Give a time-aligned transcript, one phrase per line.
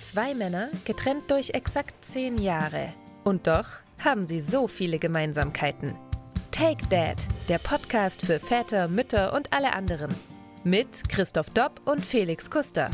[0.00, 2.94] Zwei Männer, getrennt durch exakt zehn Jahre.
[3.22, 3.66] Und doch
[4.02, 5.94] haben sie so viele Gemeinsamkeiten.
[6.50, 7.18] Take Dad,
[7.50, 10.10] der Podcast für Väter, Mütter und alle anderen.
[10.64, 12.90] Mit Christoph Dopp und Felix Kuster.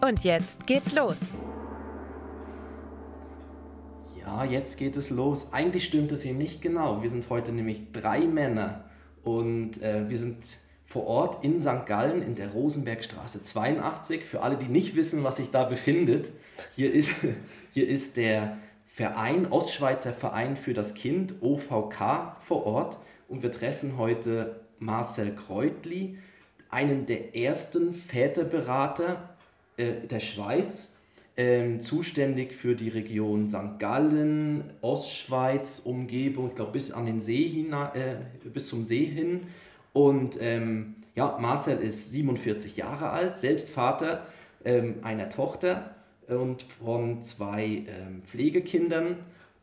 [0.00, 1.40] Und jetzt geht's los.
[4.20, 5.52] Ja, jetzt geht es los.
[5.52, 7.02] Eigentlich stimmt es hier nicht genau.
[7.02, 8.84] Wir sind heute nämlich drei Männer
[9.24, 10.38] und äh, wir sind
[10.94, 11.86] vor Ort in St.
[11.86, 14.24] Gallen in der Rosenbergstraße 82.
[14.24, 16.30] Für alle, die nicht wissen, was sich da befindet,
[16.76, 17.10] hier ist,
[17.72, 22.98] hier ist der Verein, Ostschweizer Verein für das Kind, OVK, vor Ort.
[23.28, 26.16] Und wir treffen heute Marcel Kreutli,
[26.70, 29.30] einen der ersten Väterberater
[29.76, 30.90] äh, der Schweiz,
[31.36, 33.80] ähm, zuständig für die Region St.
[33.80, 38.14] Gallen, Ostschweiz, Umgebung, ich glaube bis an den See hin, äh,
[38.48, 39.48] bis zum See hin.
[39.94, 44.26] Und ähm, ja, Marcel ist 47 Jahre alt, selbst Vater
[44.64, 45.94] ähm, einer Tochter
[46.28, 49.16] und von zwei ähm, Pflegekindern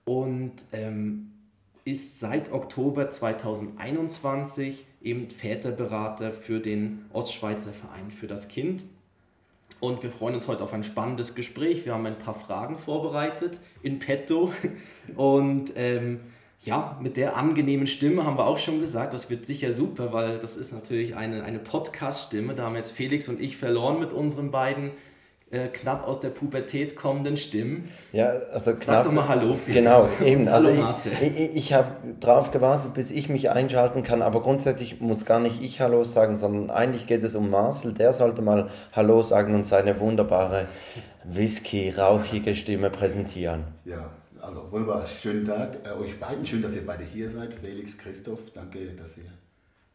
[0.06, 1.32] und ähm,
[1.84, 8.86] ist seit Oktober 2021 eben Väterberater für den Ostschweizer Verein für das Kind.
[9.82, 11.86] Und wir freuen uns heute auf ein spannendes Gespräch.
[11.86, 14.54] Wir haben ein paar Fragen vorbereitet in petto.
[15.16, 16.20] Und ähm,
[16.64, 20.38] ja, mit der angenehmen Stimme haben wir auch schon gesagt, das wird sicher super, weil
[20.38, 22.54] das ist natürlich eine, eine Podcast-Stimme.
[22.54, 24.92] Da haben jetzt Felix und ich verloren mit unseren beiden
[25.50, 27.90] äh, knapp aus der Pubertät kommenden Stimmen.
[28.14, 28.86] Ja, also knapp.
[28.86, 29.74] Sag doch mal Hallo, Felix.
[29.74, 30.48] Genau, eben.
[30.48, 31.12] Hallo, also Marcel.
[31.20, 35.40] Ich, ich, ich habe darauf gewartet, bis ich mich einschalten kann, aber grundsätzlich muss gar
[35.40, 37.94] nicht ich Hallo sagen, sondern eigentlich geht es um Marcel.
[37.96, 40.68] Der sollte mal Hallo sagen und seine wunderbare,
[41.24, 43.64] whisky-rauchige Stimme präsentieren.
[43.84, 45.08] Ja, also wunderbar.
[45.08, 46.46] Schönen Tag äh, euch beiden.
[46.46, 47.54] Schön, dass ihr beide hier seid.
[47.54, 49.32] Felix, Christoph, danke, dass ihr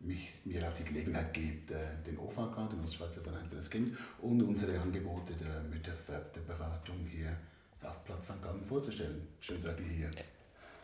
[0.00, 3.96] mich, mir auch die Gelegenheit gibt, äh, den OVK, den Ostschweizer Verein für das Kind,
[4.20, 7.36] und unsere Angebote der Mütterberatung hier
[7.82, 8.42] auf Platz St.
[8.42, 9.26] Gallen vorzustellen.
[9.40, 10.10] Schön seid ihr hier.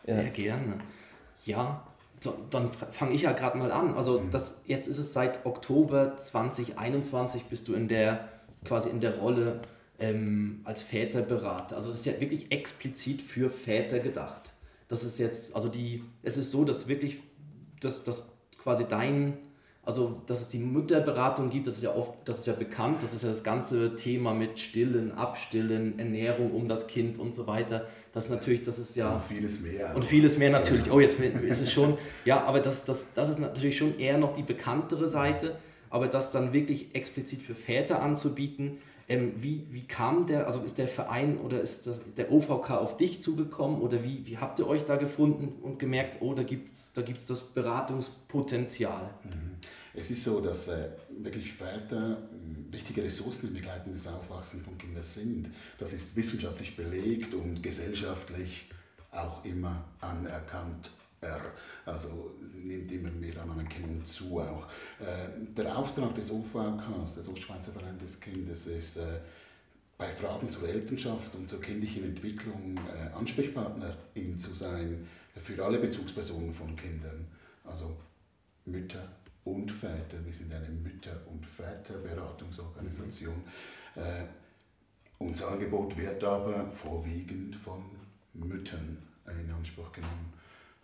[0.03, 0.29] Sehr ja.
[0.29, 0.79] gerne.
[1.45, 1.87] Ja,
[2.19, 3.95] so, dann fange ich ja gerade mal an.
[3.95, 4.31] Also mhm.
[4.31, 8.29] das, jetzt ist es seit Oktober 2021 bist du in der
[8.63, 9.61] quasi in der Rolle
[10.03, 11.77] ähm, als Väterberater.
[11.77, 14.51] Also es ist ja wirklich explizit für Väter gedacht.
[14.89, 17.19] Das ist jetzt, also die, es ist so, dass wirklich,
[17.79, 19.37] dass, dass quasi dein,
[19.81, 23.13] also dass es die Mutterberatung gibt, das ist ja oft, das ist ja bekannt, das
[23.13, 27.87] ist ja das ganze Thema mit Stillen, Abstillen, Ernährung um das Kind und so weiter.
[28.11, 29.15] Das natürlich, das ist ja.
[29.15, 29.95] Und vieles mehr.
[29.95, 30.91] Und vieles mehr natürlich.
[30.91, 31.97] Oh, jetzt ist es schon.
[32.25, 35.55] Ja, aber das, das, das ist natürlich schon eher noch die bekanntere Seite.
[35.93, 40.79] Aber das dann wirklich explizit für Väter anzubieten, ähm, wie, wie kam der, also ist
[40.79, 41.87] der Verein oder ist
[42.17, 46.17] der OVK auf dich zugekommen oder wie, wie habt ihr euch da gefunden und gemerkt,
[46.21, 49.07] oh, da gibt es da gibt's das Beratungspotenzial?
[49.23, 49.57] Mhm.
[49.93, 50.89] Es ist so, dass äh,
[51.19, 55.51] wirklich Väter äh, wichtige Ressourcen im begleitendes Aufwachsen von Kindern sind.
[55.77, 58.71] Das ist wissenschaftlich belegt und gesellschaftlich
[59.11, 60.89] auch immer anerkannt
[61.85, 64.67] also nimmt immer mehr an Anerkennung zu auch.
[64.99, 69.19] Äh, der Auftrag des OVKs, des Ostschweizer Verein des Kindes, ist äh,
[69.97, 76.53] bei Fragen zur Elternschaft und zur kindlichen Entwicklung äh, Ansprechpartnerin zu sein für alle Bezugspersonen
[76.53, 77.27] von Kindern,
[77.63, 77.97] also
[78.65, 79.07] Mütter
[79.43, 80.23] und Väter.
[80.23, 83.35] Wir sind eine Mütter- und Väterberatungsorganisation.
[83.95, 84.01] Mhm.
[84.01, 84.25] Äh,
[85.19, 87.83] unser Angebot wird aber vorwiegend von
[88.33, 88.97] Müttern
[89.27, 90.32] in Anspruch genommen.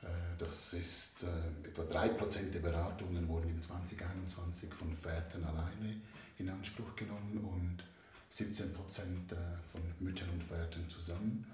[0.01, 6.01] Äh, das ist äh, etwa 3% der Beratungen wurden im 2021 von Vätern alleine
[6.37, 7.83] in Anspruch genommen und
[8.31, 9.35] 17% äh,
[9.71, 11.45] von Müttern und Vätern zusammen.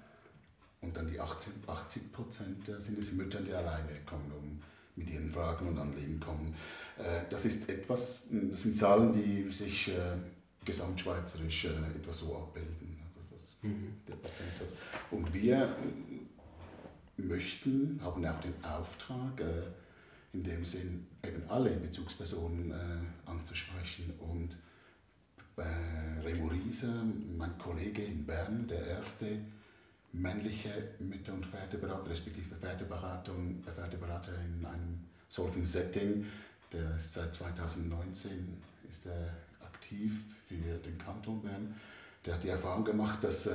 [0.80, 4.62] Und dann die 18, 80% sind es Müttern, die alleine kommen, um
[4.94, 6.54] mit ihren Fragen und Anliegen kommen.
[7.28, 9.90] Das ist etwas, das sind Zahlen, die sich
[10.64, 13.94] gesamtschweizerisch etwa so abbilden, also das, mhm.
[14.06, 14.74] der Prozentsatz.
[15.10, 15.76] Und wir
[17.16, 19.62] möchten, haben auch den Auftrag, äh,
[20.32, 24.12] in dem Sinn eben alle Bezugspersonen äh, anzusprechen.
[24.18, 24.56] Und
[25.56, 27.04] äh, Remo Rieser,
[27.36, 29.26] mein Kollege in Bern, der erste
[30.12, 36.26] männliche Mütter- und Väterberater, respektive Väterberatung, Väterberater in einem solchen Setting,
[36.72, 39.34] der ist seit 2019 ist er
[39.64, 40.12] aktiv
[40.46, 41.74] für den Kanton Bern.
[42.24, 43.48] Der hat die Erfahrung gemacht, dass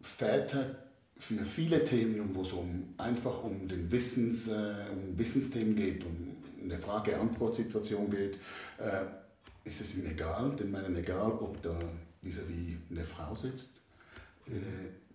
[0.00, 0.87] Väter
[1.18, 6.36] für viele Themen, wo es um, einfach um den Wissens, äh, um Wissensthemen geht, um
[6.62, 8.36] eine Frage-Antwort-Situation geht,
[8.78, 9.04] äh,
[9.64, 11.76] ist es ihm egal, den Männern egal, ob da
[12.22, 13.82] vis-à-vis -vis eine Frau sitzt.
[14.46, 14.50] Äh,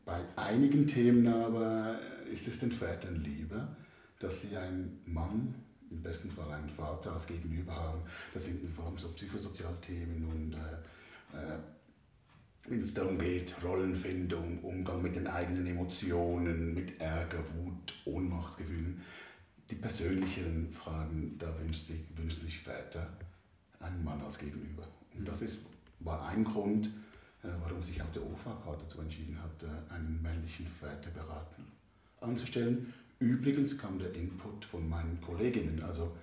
[0.05, 1.97] bei einigen Themen aber
[2.31, 3.75] ist es den Vätern lieber,
[4.19, 5.55] dass sie einen Mann,
[5.89, 8.01] im besten Fall einen Vater als Gegenüber haben.
[8.33, 11.59] Das sind vor allem so Psychosozialthemen und äh, äh,
[12.68, 19.01] wenn es darum geht, Rollenfindung, Umgang mit den eigenen Emotionen, mit Ärger, Wut, Ohnmachtsgefühlen,
[19.69, 23.07] die persönlicheren Fragen, da wünscht sich, wünscht sich Väter
[23.80, 24.88] einen Mann als Gegenüber.
[25.18, 25.65] Und das ist,
[26.00, 26.88] war ein Grund,
[27.44, 31.63] äh, warum sich auch der OVK dazu entschieden hat, äh, einen männlichen Väterberater
[32.21, 32.94] anzustellen.
[33.19, 36.15] Übrigens kam der Input von meinen Kolleginnen, also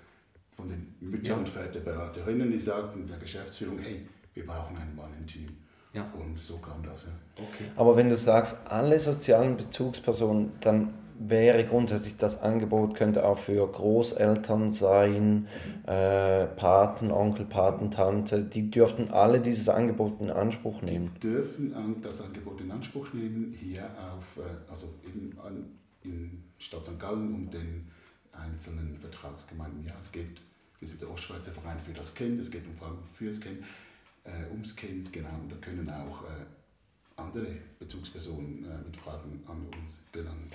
[0.56, 1.36] von den Mütter- ja.
[1.36, 5.48] und Väterberaterinnen, die sagten der Geschäftsführung, hey, wir brauchen einen Mann im Team.
[5.92, 6.08] Ja.
[6.12, 7.04] Und so kam das.
[7.04, 7.44] Ja.
[7.44, 7.64] Okay.
[7.76, 13.66] Aber wenn du sagst, alle sozialen Bezugspersonen, dann wäre grundsätzlich das Angebot, könnte auch für
[13.66, 15.48] Großeltern sein,
[15.86, 21.12] äh, Paten, Onkel, Patentante, die dürften alle dieses Angebot in Anspruch nehmen.
[21.16, 23.84] Die dürfen das Angebot in Anspruch nehmen, hier
[24.16, 25.66] auf, äh, also eben an,
[26.02, 26.98] in Stadt St.
[26.98, 27.88] Gallen und den
[28.32, 29.84] einzelnen Vertragsgemeinden.
[29.86, 30.40] Ja, es geht,
[30.78, 33.58] wir sind der Ostschweizer Verein für das Kind, es geht um Fragen fürs Kind,
[34.30, 36.44] äh, ums Kind, genau, und da können auch äh,
[37.16, 37.46] andere
[37.78, 40.50] Bezugspersonen äh, mit Fragen an uns gelangen.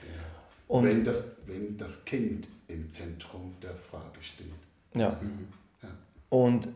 [0.67, 4.47] Und wenn, das, wenn das Kind im Zentrum der Frage steht.
[4.95, 5.19] Ja.
[5.21, 5.47] Mhm.
[5.83, 5.89] ja.
[6.29, 6.69] Und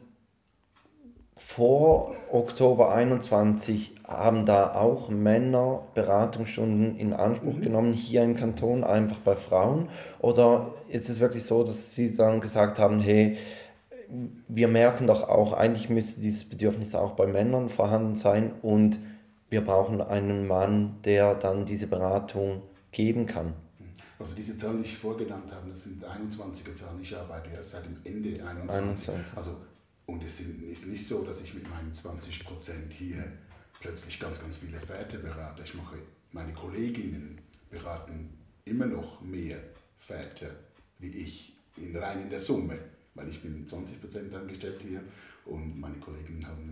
[1.36, 7.62] vor Oktober 21 haben da auch Männer Beratungsstunden in Anspruch mhm.
[7.62, 9.90] genommen, hier im Kanton, einfach bei Frauen?
[10.20, 13.38] Oder ist es wirklich so, dass sie dann gesagt haben, hey,
[14.48, 19.00] wir merken doch auch, eigentlich müsste dieses Bedürfnis auch bei Männern vorhanden sein und
[19.50, 22.62] wir brauchen einen Mann, der dann diese Beratung
[22.92, 23.54] geben kann?
[24.20, 27.00] Also diese Zahlen, die ich vorgenannt habe, das sind 21er Zahlen.
[27.02, 29.10] Ich arbeite erst seit dem Ende 21.
[29.10, 29.38] 21.
[29.38, 29.56] Also,
[30.06, 33.24] und es ist nicht so, dass ich mit meinen 20 Prozent hier
[33.80, 35.64] plötzlich ganz, ganz viele Väter berate.
[35.64, 35.98] Ich mache,
[36.32, 37.40] meine Kolleginnen
[37.70, 39.58] beraten immer noch mehr
[39.96, 40.50] Väter
[41.00, 42.78] wie ich, in, rein in der Summe,
[43.20, 45.02] weil ich bin 20 Prozent angestellt hier
[45.46, 46.64] und meine Kolleginnen haben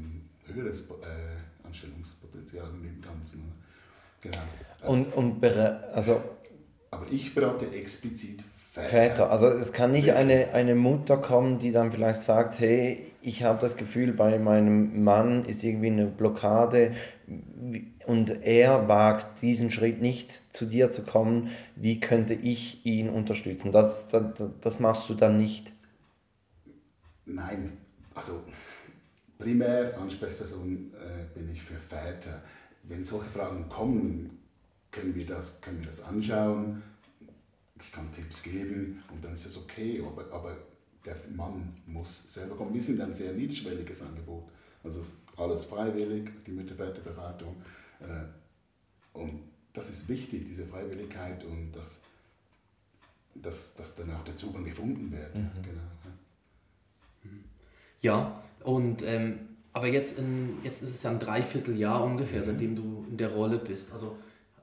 [0.47, 3.51] ein höheres äh, Anstellungspotenzial in dem Ganzen.
[4.21, 4.37] Genau.
[4.81, 5.43] Also, und, und
[5.93, 6.21] also
[6.89, 8.41] aber ich berate explizit
[8.71, 8.89] Väter.
[8.89, 9.31] Väter.
[9.31, 13.59] Also es kann nicht eine, eine Mutter kommen, die dann vielleicht sagt, hey, ich habe
[13.59, 16.91] das Gefühl, bei meinem Mann ist irgendwie eine Blockade
[18.05, 21.49] und er wagt diesen Schritt nicht zu dir zu kommen.
[21.75, 23.71] Wie könnte ich ihn unterstützen?
[23.71, 24.23] Das, das,
[24.61, 25.73] das machst du dann nicht.
[27.27, 27.77] Nein,
[28.15, 28.43] also
[29.37, 32.41] primär Ansprechperson äh, bin ich für Väter.
[32.83, 34.39] Wenn solche Fragen kommen,
[34.91, 36.81] können wir das, können wir das anschauen,
[37.79, 40.57] ich kann Tipps geben und dann ist das okay, aber, aber
[41.05, 42.73] der Mann muss selber kommen.
[42.73, 44.49] Wir sind ein sehr niedrigschwelliges Angebot,
[44.83, 45.01] also
[45.35, 47.55] alles freiwillig, die Mütter-Väter-Beratung
[47.99, 49.41] äh, und
[49.73, 52.01] das ist wichtig, diese Freiwilligkeit und dass,
[53.35, 55.35] dass, dass dann auch der Zugang gefunden wird.
[55.35, 55.49] Mhm.
[55.61, 55.81] Genau.
[58.01, 59.39] Ja, und ähm,
[59.73, 62.45] aber jetzt, in, jetzt ist es ja ein Dreivierteljahr ungefähr, mhm.
[62.45, 63.93] seitdem du in der Rolle bist.
[63.93, 64.17] Also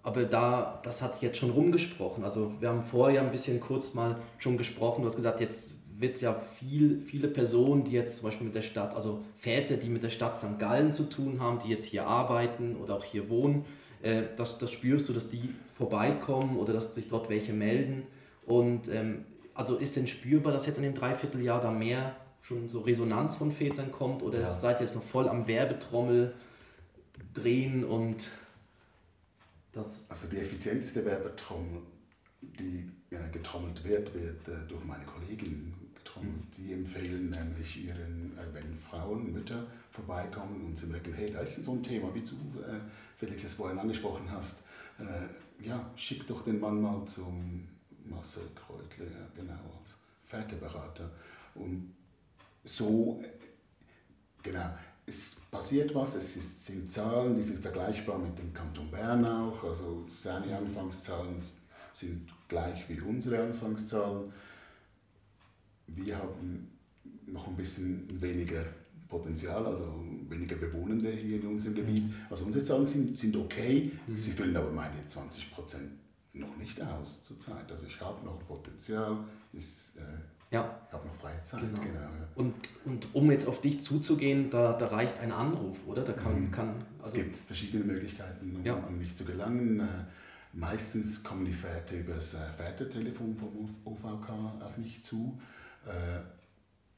[0.05, 2.25] aber da, das hat sich jetzt schon rumgesprochen.
[2.25, 5.01] Also wir haben vorher ein bisschen kurz mal schon gesprochen.
[5.01, 8.63] Du hast gesagt, jetzt wird ja viel, viele Personen, die jetzt zum Beispiel mit der
[8.63, 10.59] Stadt, also Väter, die mit der Stadt St.
[10.59, 13.65] Gallen zu tun haben, die jetzt hier arbeiten oder auch hier wohnen,
[14.03, 18.03] äh, das, das spürst du, dass die vorbeikommen oder dass sich dort welche melden.
[18.45, 22.15] Und ähm, also ist denn spürbar, dass jetzt in dem Dreivierteljahr da mehr
[22.45, 24.61] schon so Resonanz von Vätern kommt oder ja.
[24.61, 26.35] seid ihr jetzt noch voll am Werbetrommel
[27.33, 28.29] drehen und
[29.73, 31.81] das also die effizienteste Werbetrommel,
[32.43, 36.35] die äh, getrommelt wird, wird äh, durch meine Kolleginnen getrommelt.
[36.35, 36.51] Mhm.
[36.59, 41.65] Die empfehlen nämlich ihren, äh, wenn Frauen, Mütter vorbeikommen und sie merken, hey, da ist
[41.65, 42.37] so ein Thema, wie du,
[43.17, 44.65] Felix, es vorhin angesprochen hast.
[45.61, 47.67] Ja, schick doch den Mann mal zum
[48.05, 51.11] Marcel Kreutle, ja, genau, als Väterberater.
[51.55, 51.95] Und
[52.65, 53.23] so,
[54.43, 54.71] genau,
[55.07, 59.63] es passiert was, es ist, sind Zahlen, die sind vergleichbar mit dem Kanton Bern auch,
[59.65, 61.37] also seine Anfangszahlen
[61.93, 64.33] sind gleich wie unsere Anfangszahlen.
[65.87, 66.71] Wir haben
[67.27, 68.65] noch ein bisschen weniger
[69.09, 72.05] Potenzial, also weniger Bewohnende hier in unserem Gebiet.
[72.05, 72.15] Mhm.
[72.31, 74.17] Also unsere Zahlen sind, sind okay, mhm.
[74.17, 75.77] sie füllen aber meine 20%
[76.33, 77.71] noch nicht aus zurzeit.
[77.71, 79.19] Also ich habe noch Potenzial,
[79.53, 80.01] ist, äh,
[80.55, 80.81] ja.
[80.87, 81.81] Ich habe noch freie Zeit, genau.
[81.81, 82.29] genau ja.
[82.37, 86.03] und, und um jetzt auf dich zuzugehen, da, da reicht ein Anruf, oder?
[86.05, 86.51] Da kann, mhm.
[86.53, 88.77] kann, also es gibt verschiedene Möglichkeiten, um ja.
[88.77, 89.81] an mich zu gelangen.
[89.81, 89.85] Äh,
[90.53, 94.31] meistens kommen die Väter über das äh, Vätertelefon vom OVK
[94.63, 95.41] auf mich zu
[95.87, 96.21] äh,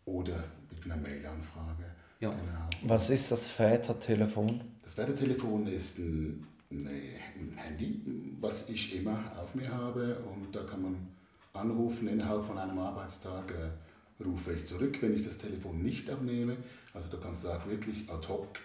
[0.04, 1.84] oder mit einer Mail-Anfrage.
[2.20, 2.30] Ja.
[2.30, 2.68] Genau.
[2.82, 4.60] Was ist das Vätertelefon?
[4.82, 8.02] Das Vätertelefon ist ein, ein Handy,
[8.38, 11.16] was ich immer auf mir habe und da kann man
[11.56, 16.56] anrufen innerhalb von einem Arbeitstag, äh, rufe ich zurück, wenn ich das Telefon nicht abnehme.
[16.94, 18.58] Also du kannst auch wirklich ad hoc,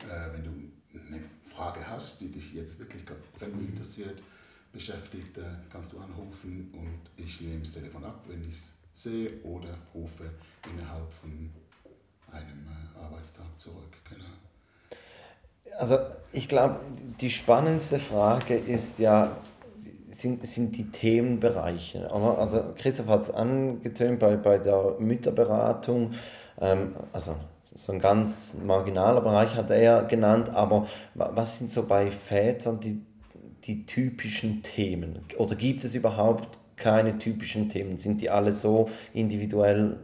[0.00, 0.50] äh, wenn du
[1.08, 3.68] eine Frage hast, die dich jetzt wirklich brennend mhm.
[3.68, 4.22] interessiert,
[4.72, 5.38] beschäftigt,
[5.70, 10.24] kannst du anrufen und ich nehme das Telefon ab, wenn ich es sehe oder rufe
[10.70, 11.50] innerhalb von
[12.32, 13.92] einem äh, Arbeitstag zurück.
[14.08, 14.24] Genau.
[15.78, 15.98] Also
[16.32, 16.80] ich glaube,
[17.20, 19.36] die spannendste Frage ist ja,
[20.16, 22.10] sind, sind die Themenbereiche.
[22.12, 26.12] Also Christoph hat es angetönt bei, bei der Mütterberatung,
[26.60, 32.10] ähm, also so ein ganz marginaler Bereich hat er genannt, aber was sind so bei
[32.10, 33.02] Vätern die,
[33.64, 35.20] die typischen Themen?
[35.36, 37.98] Oder gibt es überhaupt keine typischen Themen?
[37.98, 39.98] Sind die alle so individuell?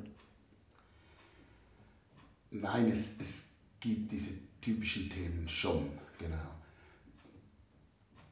[2.50, 5.88] Nein, es, es gibt diese typischen Themen schon,
[6.18, 6.36] genau.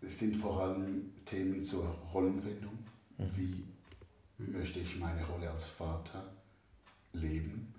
[0.02, 2.76] Es sind vor allem Themen zur Rollenfindung.
[3.18, 3.36] Mhm.
[3.36, 3.64] Wie
[4.50, 6.24] möchte ich meine Rolle als Vater
[7.12, 7.72] leben?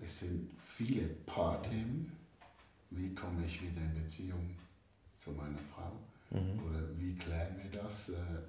[0.00, 2.12] Es sind viele Paarthemen.
[2.90, 4.56] Wie komme ich wieder in Beziehung
[5.16, 5.92] zu meiner Frau?
[6.30, 6.62] Mhm.
[6.64, 8.10] Oder wie klären wir das?
[8.10, 8.42] Äh,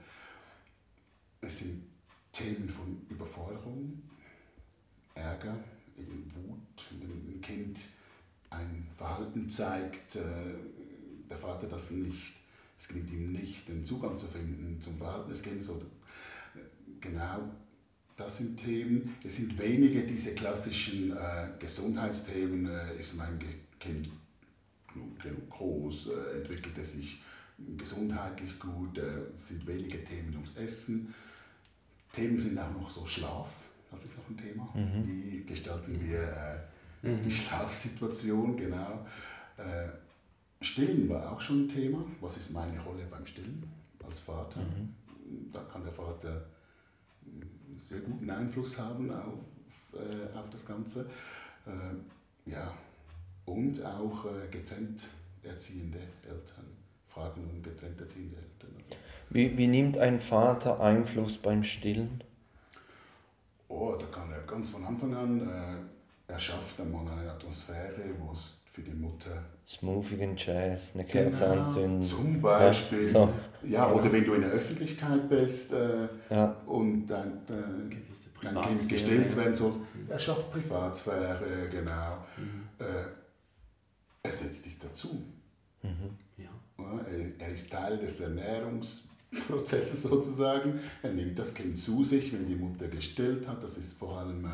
[1.41, 1.83] es sind
[2.31, 4.01] Themen von Überforderung,
[5.15, 5.57] Ärger,
[5.97, 7.79] eben Wut, wenn ein Kind
[8.49, 10.21] ein Verhalten zeigt, äh,
[11.29, 12.42] der Vater das nicht,
[12.83, 15.69] es gelingt ihm nicht, den Zugang zu finden zum Verhalten des Kindes.
[15.69, 15.85] Oder,
[16.55, 16.59] äh,
[16.99, 17.49] genau,
[18.17, 19.15] das sind Themen.
[19.23, 22.67] Es sind wenige diese klassischen äh, Gesundheitsthemen.
[22.67, 23.39] Äh, ist mein
[23.79, 24.09] Kind
[25.21, 26.07] genug groß?
[26.07, 27.21] Äh, entwickelt es sich
[27.77, 28.97] gesundheitlich gut?
[28.97, 31.13] Äh, es sind wenige Themen ums Essen.
[32.11, 33.61] Themen sind auch noch so Schlaf.
[33.91, 34.69] Das ist noch ein Thema.
[34.75, 35.07] Mhm.
[35.07, 36.67] Wie gestalten wir
[37.01, 37.21] mhm.
[37.21, 39.05] die Schlafsituation, genau.
[40.63, 42.03] Stillen war auch schon ein Thema.
[42.21, 43.63] Was ist meine Rolle beim Stillen
[44.05, 44.59] als Vater?
[44.59, 44.93] Mhm.
[45.51, 46.45] Da kann der Vater
[47.77, 49.39] sehr guten Einfluss haben auf,
[49.93, 51.09] äh, auf das Ganze.
[51.65, 52.73] Äh, ja.
[53.45, 55.09] Und auch äh, getrennt
[55.43, 56.65] erziehende Eltern.
[57.07, 58.71] Fragen um getrennt erziehende Eltern.
[58.77, 58.97] Also,
[59.29, 62.23] wie, wie nimmt ein Vater Einfluss beim Stillen?
[63.67, 65.75] Oh, da kann er ganz von Anfang an äh,
[66.27, 71.61] er schafft einmal eine Atmosphäre, wo es für die Mutter Smoothigen Jazz, eine Kerze genau,
[71.61, 72.03] anzünden.
[72.03, 73.05] Zum Beispiel.
[73.05, 73.33] Ja, so.
[73.63, 76.57] ja, oder wenn du in der Öffentlichkeit bist äh, ja.
[76.65, 77.93] und dein, äh,
[78.41, 79.73] dein Kind gestillt werden soll.
[80.09, 82.17] Er schafft Privatsphäre, genau.
[82.37, 82.63] Mhm.
[82.79, 82.83] Äh,
[84.23, 85.23] er setzt dich dazu.
[85.81, 86.17] Mhm.
[86.37, 86.49] Ja.
[86.79, 90.79] Er, er ist Teil des Ernährungsprozesses sozusagen.
[91.01, 93.63] Er nimmt das Kind zu sich, wenn die Mutter gestillt hat.
[93.63, 94.49] Das ist vor allem äh,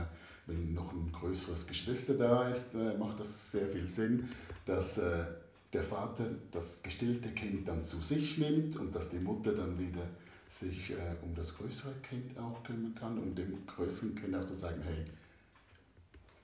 [0.49, 4.27] wenn noch ein größeres Geschwister da ist, äh, macht das sehr viel Sinn,
[4.65, 5.25] dass äh,
[5.71, 10.01] der Vater das gestillte Kind dann zu sich nimmt und dass die Mutter dann wieder
[10.49, 14.55] sich äh, um das größere Kind auch kümmern kann und dem größeren Kind auch zu
[14.55, 15.05] sagen, hey,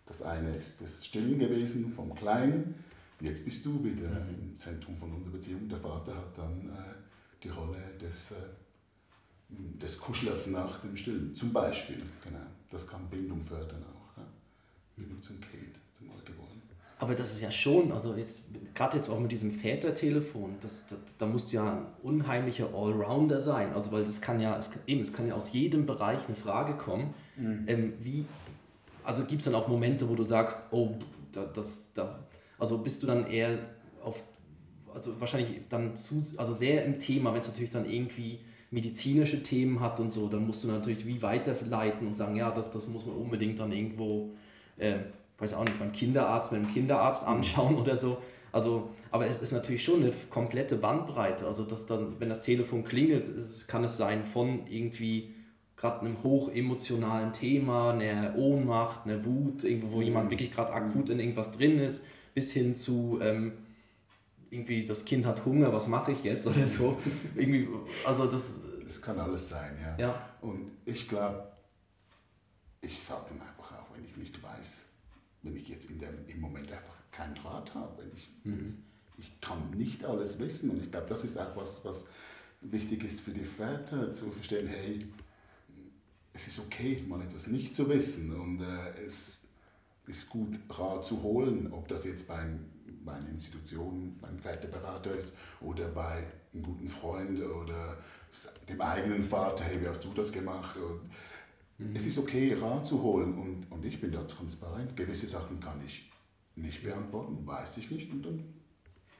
[0.05, 2.75] das eine ist das Stillen gewesen vom Kleinen,
[3.19, 5.67] jetzt bist du wieder im Zentrum von unserer Beziehung.
[5.67, 6.69] Der Vater hat dann
[7.41, 8.35] die Rolle des,
[9.49, 12.03] des Kuschlers nach dem Stillen, zum Beispiel.
[12.23, 12.45] Genau.
[12.69, 13.83] Das kann Bindung fördern
[14.95, 15.01] auch.
[15.01, 16.61] Bindung zum Kind, zum Neugeborenen.
[16.99, 20.97] Aber das ist ja schon, also jetzt, gerade jetzt auch mit diesem Vätertelefon, das, das,
[21.17, 23.73] da musst du ja ein unheimlicher Allrounder sein.
[23.73, 26.35] Also weil das kann ja, es kann, eben, es kann ja aus jedem Bereich eine
[26.35, 27.13] Frage kommen.
[27.35, 27.63] Mhm.
[27.67, 28.25] Ähm, wie,
[29.03, 30.95] also gibt es dann auch Momente, wo du sagst, oh,
[31.33, 32.19] da, das, da,
[32.57, 33.59] also bist du dann eher
[34.01, 34.23] auf,
[34.93, 38.39] also wahrscheinlich dann zu, also sehr im Thema, wenn es natürlich dann irgendwie
[38.71, 42.71] medizinische Themen hat und so, dann musst du natürlich wie weiterleiten und sagen, ja, das,
[42.71, 44.31] das muss man unbedingt dann irgendwo
[44.77, 44.95] äh,
[45.37, 47.29] weiß auch nicht, beim Kinderarzt, mit dem Kinderarzt mhm.
[47.29, 48.21] anschauen oder so.
[48.51, 51.45] Also, aber es ist natürlich schon eine komplette Bandbreite.
[51.45, 53.29] Also, dass dann, wenn das Telefon klingelt,
[53.67, 55.33] kann es sein von irgendwie
[55.75, 60.31] gerade einem hochemotionalen Thema, einer Ohnmacht, einer Wut, irgendwo, wo jemand mhm.
[60.31, 63.53] wirklich gerade akut in irgendwas drin ist, bis hin zu ähm,
[64.49, 66.97] irgendwie, das Kind hat Hunger, was mache ich jetzt oder so.
[67.35, 67.67] irgendwie,
[68.05, 68.59] also das.
[68.85, 69.97] Das kann alles sein, ja.
[69.97, 70.29] ja.
[70.41, 71.51] Und ich glaube,
[72.81, 73.64] ich sage einfach
[73.95, 74.85] wenn ich nicht weiß,
[75.43, 78.83] wenn ich jetzt in dem, im Moment einfach keinen Rat habe, wenn ich, mhm.
[79.17, 82.09] ich kann nicht alles wissen und ich glaube, das ist auch was, was
[82.61, 85.05] wichtig ist für die Väter zu verstehen, hey,
[86.33, 89.49] es ist okay, mal etwas nicht zu wissen und äh, es
[90.07, 92.45] ist gut, Rat zu holen, ob das jetzt bei,
[93.03, 96.23] bei einer Institution, beim Väterberater ist oder bei
[96.53, 97.97] einem guten Freund oder
[98.67, 100.77] dem eigenen Vater, hey, wie hast du das gemacht?
[100.77, 101.09] Und
[101.77, 101.95] Mhm.
[101.95, 104.95] Es ist okay, Rat zu holen und, und ich bin da transparent.
[104.95, 106.09] Gewisse Sachen kann ich
[106.55, 108.43] nicht beantworten, weiß ich nicht und dann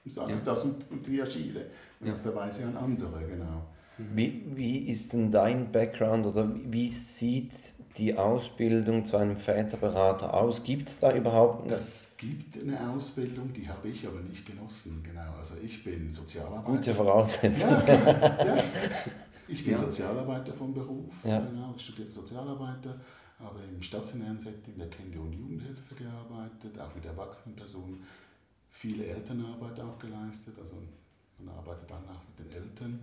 [0.06, 0.38] sage ja.
[0.38, 1.66] ich das und, und reagiere.
[2.00, 2.16] Und ja.
[2.16, 3.66] verweise an andere, genau.
[3.98, 7.54] Wie, wie ist denn dein Background oder wie sieht
[7.98, 10.64] die Ausbildung zu einem Väterberater aus?
[10.64, 11.72] Gibt es da überhaupt?
[11.72, 15.02] Das gibt eine Ausbildung, die habe ich aber nicht genossen.
[15.02, 16.76] Genau, also ich bin Sozialarbeiter.
[16.76, 17.70] Gute Voraussetzung.
[17.88, 18.64] Ja, ja.
[19.48, 19.78] Ich bin Ja.
[19.78, 21.14] Sozialarbeiter vom Beruf.
[21.24, 21.40] Ja.
[21.40, 23.00] Genau, ich studierte Sozialarbeiter,
[23.40, 28.04] habe im stationären Setting der Kinder- und Jugendhilfe gearbeitet, auch mit erwachsenen Personen.
[28.72, 30.82] Viele Elternarbeit auch geleistet, also
[31.40, 33.00] man arbeitet dann auch mit den Eltern.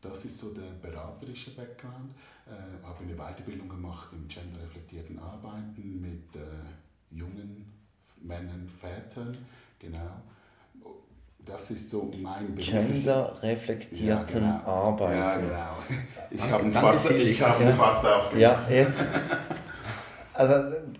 [0.00, 2.12] Das ist so der beraterische Background.
[2.46, 6.40] Äh, habe eine Weiterbildung gemacht im genderreflektierten Arbeiten mit äh,
[7.16, 7.72] jungen
[8.20, 9.36] Männern, Vätern,
[9.78, 10.22] genau.
[11.52, 14.06] Das ist so mein beruflicher- Genderreflektierten
[14.42, 14.70] ja, genau.
[14.70, 15.18] Arbeiten.
[15.18, 15.76] Ja, genau.
[16.30, 18.40] Ich habe ein Fass, ich habe ein Fass aufgemacht.
[18.40, 19.04] Ja, jetzt.
[20.34, 20.54] Also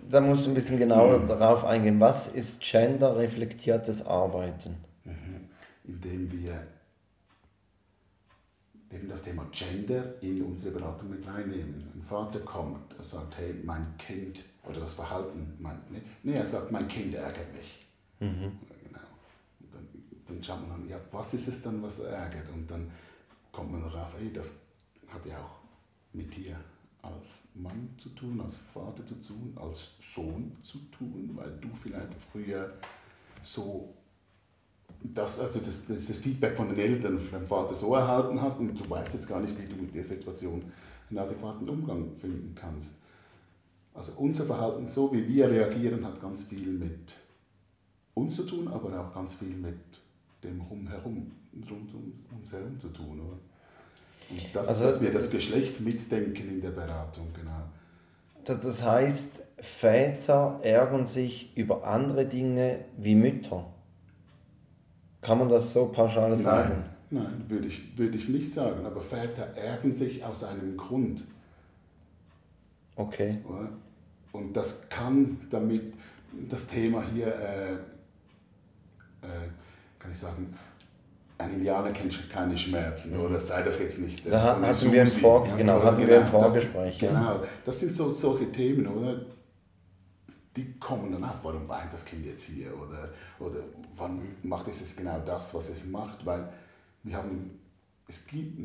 [0.09, 1.27] da musst du ein bisschen genauer Mhm.
[1.27, 1.99] darauf eingehen.
[1.99, 4.75] Was ist genderreflektiertes Arbeiten?
[5.85, 6.67] Indem wir
[8.91, 11.91] eben das Thema Gender in unsere Beratung mit reinnehmen.
[11.95, 16.45] Ein Vater kommt, er sagt, hey, mein Kind, oder das Verhalten, mein, nee, nee, er
[16.45, 17.87] sagt, mein Kind ärgert mich.
[18.19, 18.51] Genau.
[20.33, 22.49] Und dann, dann schaut man an, ja, was ist es dann, was ärgert?
[22.53, 22.89] Und dann
[23.51, 24.61] kommt man darauf, hey, das
[25.07, 25.59] hat ja auch
[26.13, 26.55] mit dir
[27.01, 32.13] als Mann zu tun, als Vater zu tun, als Sohn zu tun, weil du vielleicht
[32.31, 32.73] früher
[33.41, 33.93] so
[35.03, 38.73] das, also das, das Feedback von den Eltern, von deinem Vater so erhalten hast und
[38.79, 40.63] du weißt jetzt gar nicht, wie du mit der Situation
[41.09, 42.95] einen adäquaten Umgang finden kannst.
[43.93, 47.15] Also unser Verhalten, so wie wir reagieren, hat ganz viel mit
[48.13, 49.77] uns zu tun, aber auch ganz viel mit
[50.43, 51.31] dem Rumherum,
[51.69, 53.19] rund um uns herum zu tun.
[53.19, 53.37] Oder?
[54.29, 57.63] Und das, Also- dass wir das Geschlecht mitdenken in der Beratung, genau.
[58.45, 63.65] Das heißt, Väter ärgern sich über andere Dinge wie Mütter.
[65.21, 66.83] Kann man das so pauschal sagen?
[67.09, 71.23] Nein, nein würde, ich, würde ich nicht sagen, aber Väter ärgern sich aus einem Grund.
[72.97, 73.37] Okay.
[74.33, 75.93] Und das kann damit
[76.49, 77.73] das Thema hier, äh,
[79.21, 79.47] äh,
[80.03, 80.53] kann ich sagen,
[81.37, 84.25] ein Indianer kennt keine Schmerzen, oder sei doch jetzt nicht.
[84.25, 85.07] äh, Da so hatten wir im.
[85.07, 85.85] Vor- genau, Oder?
[85.85, 87.07] hatten wir im das- Vorgespräch, ja.
[87.09, 89.21] Genau, das sind so solche Themen, oder?
[90.55, 92.67] Die kommen dann auf, warum weint das Kind jetzt hier?
[92.79, 93.61] Oder, oder
[93.97, 96.23] wann macht es jetzt genau das, was es macht?
[96.25, 96.47] Weil
[97.01, 97.59] wir haben,
[98.07, 98.59] es gibt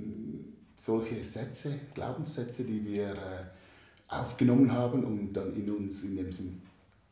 [0.76, 3.14] solche Sätze, Glaubenssätze, die wir äh,
[4.08, 6.60] aufgenommen haben und dann in uns, in dem Sinn,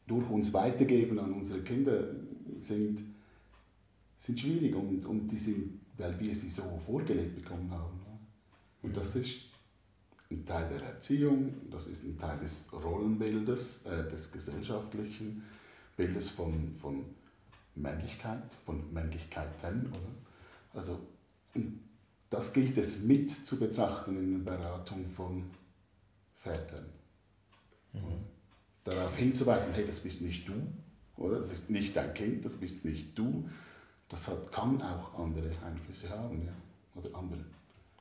[0.06, 2.04] durch uns weitergeben an unsere Kinder,
[2.58, 3.02] sind,
[4.18, 8.00] sind schwierig und, und die sind, weil wir sie so vorgelebt bekommen haben.
[8.82, 9.46] Und das ist
[10.30, 15.42] ein Teil der Erziehung, das ist ein Teil des Rollenbildes, äh, des gesellschaftlichen
[15.96, 17.04] Bildes von, von
[17.74, 19.86] Männlichkeit, von Männlichkeiten.
[19.86, 20.10] Oder?
[20.74, 21.00] Also,
[22.30, 25.44] das gilt es mit zu betrachten in der Beratung von
[26.34, 26.86] Vätern.
[28.84, 30.52] Darauf hinzuweisen, hey, das bist nicht du,
[31.16, 31.38] oder?
[31.38, 33.48] das ist nicht dein Kind, das bist nicht du.
[34.08, 36.52] Das hat, kann auch andere Einflüsse haben, ja?
[36.94, 37.40] oder andere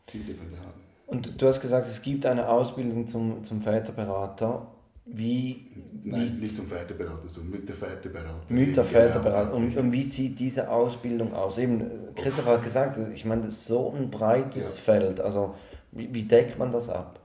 [0.10, 0.82] Hintergründe haben.
[1.08, 4.68] Und du hast gesagt, es gibt eine Ausbildung zum, zum Väterberater.
[5.08, 5.68] Wie,
[6.04, 8.42] Nein, wie nicht zum Väterberater, sondern Mütterväterberater.
[8.54, 9.52] Mütterväterberater.
[9.52, 9.58] Genau.
[9.58, 11.60] Und, und wie sieht diese Ausbildung aus?
[11.60, 14.82] Eben, Christoph hat gesagt, ich meine, das ist so ein breites Ja.
[14.82, 15.20] Feld.
[15.20, 15.54] Also,
[15.92, 17.20] wie, wie deckt man das ab?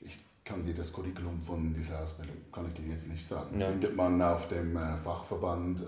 [0.00, 3.58] Ich kann dir das Curriculum von dieser Ausbildung, kann ich dir jetzt nicht sagen.
[3.60, 3.66] Ja.
[3.66, 5.84] Findet man auf dem äh, Fachverband, äh,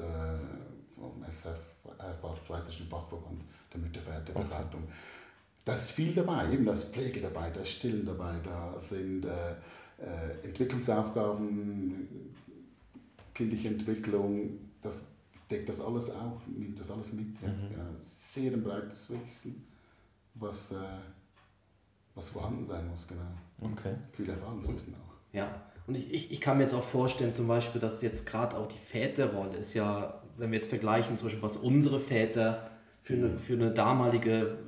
[0.96, 4.85] vom SF, äh, Schweizerischen Fachverband der Mütterväterberatung.
[5.64, 9.24] Da ist viel dabei, eben da ist Pflege dabei, da ist Stillen dabei, da sind
[9.24, 9.53] äh,
[9.98, 12.09] äh, Entwicklungsaufgaben,
[13.35, 15.05] kindliche Entwicklung, das
[15.50, 17.40] deckt das alles auch, nimmt das alles mit.
[17.42, 17.48] Ja.
[17.48, 17.90] Genau.
[17.98, 19.66] Sehr ein breites Wissen,
[20.35, 20.76] was, äh,
[22.14, 23.72] was vorhanden sein muss, genau.
[23.72, 23.94] Okay.
[24.12, 25.14] Viel Erfahrungswissen auch.
[25.33, 28.57] Ja, und ich, ich, ich kann mir jetzt auch vorstellen, zum Beispiel, dass jetzt gerade
[28.57, 32.70] auch die Väterrolle ist ja, wenn wir jetzt vergleichen, zum Beispiel, was unsere Väter
[33.03, 34.59] für eine, für eine damalige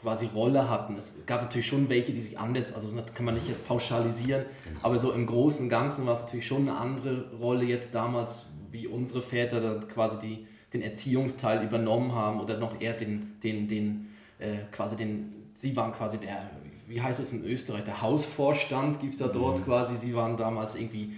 [0.00, 0.96] quasi Rolle hatten.
[0.96, 4.46] Es gab natürlich schon welche, die sich anders, also das kann man nicht jetzt pauschalisieren,
[4.82, 8.46] aber so im Großen und Ganzen war es natürlich schon eine andere Rolle jetzt damals,
[8.70, 13.68] wie unsere Väter dann quasi die, den Erziehungsteil übernommen haben oder noch eher den, den,
[13.68, 16.50] den äh, quasi den, sie waren quasi der,
[16.88, 20.76] wie heißt es in Österreich, der Hausvorstand gibt es ja dort quasi, sie waren damals
[20.76, 21.12] irgendwie,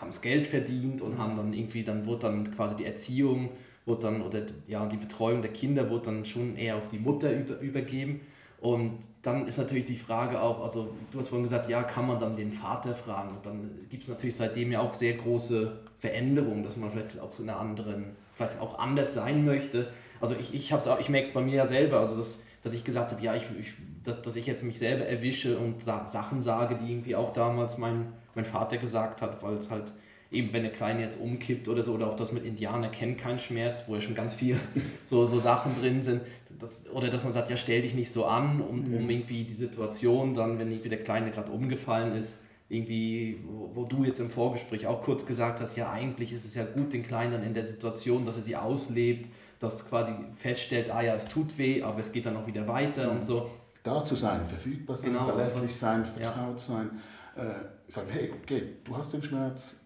[0.00, 3.50] haben das Geld verdient und haben dann irgendwie, dann wurde dann quasi die Erziehung,
[3.84, 7.32] wurde dann, oder ja, die Betreuung der Kinder wurde dann schon eher auf die Mutter
[7.32, 8.20] über, übergeben.
[8.60, 12.18] Und dann ist natürlich die Frage auch, also du hast vorhin gesagt, ja, kann man
[12.18, 13.36] dann den Vater fragen?
[13.36, 17.38] Und dann gibt es natürlich seitdem ja auch sehr große Veränderungen, dass man vielleicht auch
[17.38, 19.88] in einer anderen, vielleicht auch anders sein möchte.
[20.20, 23.12] Also ich, ich, ich merke es bei mir ja selber, also dass, dass ich gesagt
[23.12, 23.74] habe, ja, ich, ich
[24.06, 27.76] dass, dass ich jetzt mich selber erwische und sa Sachen sage, die irgendwie auch damals
[27.76, 29.92] mein, mein Vater gesagt hat, weil es halt
[30.30, 33.38] eben, wenn eine Kleine jetzt umkippt oder so, oder auch das mit Indianer kennt keinen
[33.38, 34.58] Schmerz, wo ja schon ganz viel
[35.04, 36.22] so, so Sachen drin sind,
[36.58, 39.52] das, oder dass man sagt, ja, stell dich nicht so an, um, um irgendwie die
[39.52, 44.30] Situation dann, wenn irgendwie der Kleine gerade umgefallen ist, irgendwie, wo, wo, du jetzt im
[44.30, 47.54] Vorgespräch auch kurz gesagt hast, ja, eigentlich ist es ja gut, den Kleinen dann in
[47.54, 49.28] der Situation, dass er sie auslebt,
[49.60, 53.10] dass quasi feststellt, ah ja, es tut weh, aber es geht dann auch wieder weiter
[53.10, 53.18] mhm.
[53.18, 53.50] und so
[53.86, 56.58] da zu sein, verfügbar sein, genau, verlässlich sein, vertraut ja.
[56.58, 56.90] sein.
[57.36, 59.76] Äh, sagen, hey, okay, du hast den Schmerz,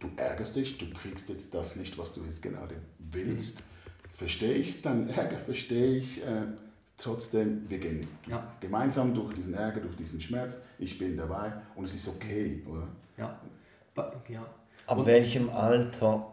[0.00, 3.60] du ärgerst dich, du kriegst jetzt das nicht, was du jetzt gerade willst.
[3.60, 3.64] Mhm.
[4.10, 6.22] Verstehe ich deinen Ärger, verstehe ich.
[6.22, 6.46] Äh,
[6.96, 8.46] trotzdem, wir gehen ja.
[8.60, 10.60] gemeinsam durch diesen Ärger, durch diesen Schmerz.
[10.78, 12.88] Ich bin dabei und es ist okay, oder?
[13.16, 13.38] Ja.
[14.28, 14.46] ja.
[14.86, 16.32] Ab und welchem Alter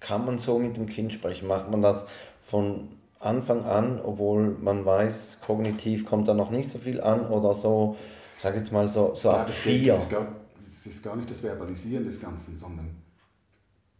[0.00, 1.48] kann man so mit dem Kind sprechen?
[1.48, 2.06] Macht man das
[2.42, 7.54] von Anfang an, obwohl man weiß, kognitiv kommt da noch nicht so viel an oder
[7.54, 7.96] so,
[8.42, 9.94] sag jetzt mal so, so ab vier.
[9.94, 12.90] Es ist gar nicht das Verbalisieren des Ganzen, sondern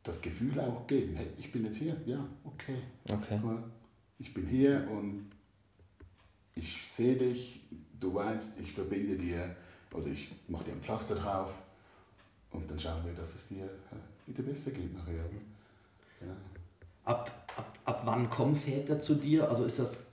[0.02, 2.78] das Gefühl auch geben, hey, ich bin jetzt hier, ja, okay.
[3.08, 3.40] okay.
[4.18, 5.30] Ich bin hier und
[6.56, 7.64] ich sehe dich,
[8.00, 9.54] du weißt, ich verbinde dir
[9.92, 11.54] oder ich mache dir ein Pflaster drauf
[12.50, 15.24] und dann schauen wir, dass es dir äh, wieder besser geht nachher.
[16.18, 16.32] Genau.
[17.04, 19.48] Ab ab, ab wann kommen Väter zu dir?
[19.48, 20.06] Also ist das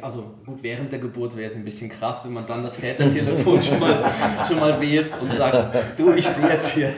[0.00, 3.62] also gut, während der Geburt wäre es ein bisschen krass, wenn man dann das Vätertelefon
[3.62, 4.04] schon mal,
[4.46, 6.92] schon mal wählt und sagt, du, ich stehe jetzt hier.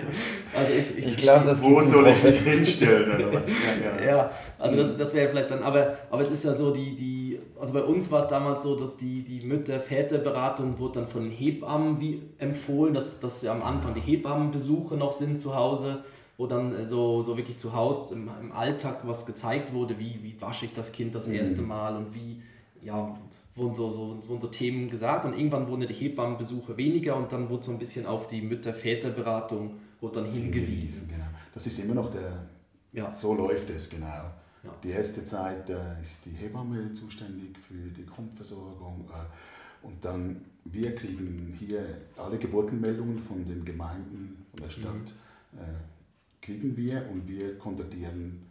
[0.54, 3.48] Also ich, ich, ich glaube, das Wo soll ich mich hinstellen oder was?
[3.48, 6.96] Ja, ja, also das, das wäre vielleicht dann, aber, aber es ist ja so, die,
[6.96, 11.30] die, also bei uns war es damals so, dass die, die Mütter-Väter-Beratung wurde dann von
[11.30, 16.04] Hebammen wie empfohlen, dass, dass ja am Anfang die Hebammenbesuche noch sind zu Hause
[16.38, 20.20] wo dann äh, so, so wirklich zu Hause im, im Alltag was gezeigt wurde, wie,
[20.22, 21.34] wie wasche ich das Kind das mhm.
[21.34, 22.40] erste Mal und wie,
[22.82, 23.18] ja,
[23.54, 27.48] wurden so, so, so, so Themen gesagt und irgendwann wurden die Hebammenbesuche weniger und dann
[27.48, 29.74] wurde so ein bisschen auf die Mütter-Väter-Beratung
[30.12, 31.08] dann hingewiesen.
[31.08, 31.24] Genau.
[31.52, 32.46] Das ist immer noch der,
[32.92, 33.12] ja.
[33.12, 34.06] so läuft es, genau.
[34.06, 34.74] Ja.
[34.82, 40.94] Die erste Zeit äh, ist die Hebamme zuständig für die Grundversorgung äh, und dann wir
[40.94, 41.82] kriegen hier
[42.16, 45.14] alle Geburtenmeldungen von den Gemeinden, von der Stadt.
[45.52, 45.58] Mhm.
[45.58, 48.46] Äh, kriegen wir und wir kontaktieren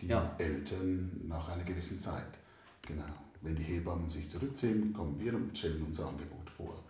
[0.00, 0.34] die ja.
[0.38, 2.38] Eltern nach einer gewissen Zeit.
[2.82, 3.04] Genau.
[3.42, 6.84] Wenn die Hebammen sich zurückziehen, kommen wir und stellen unser Angebot vor.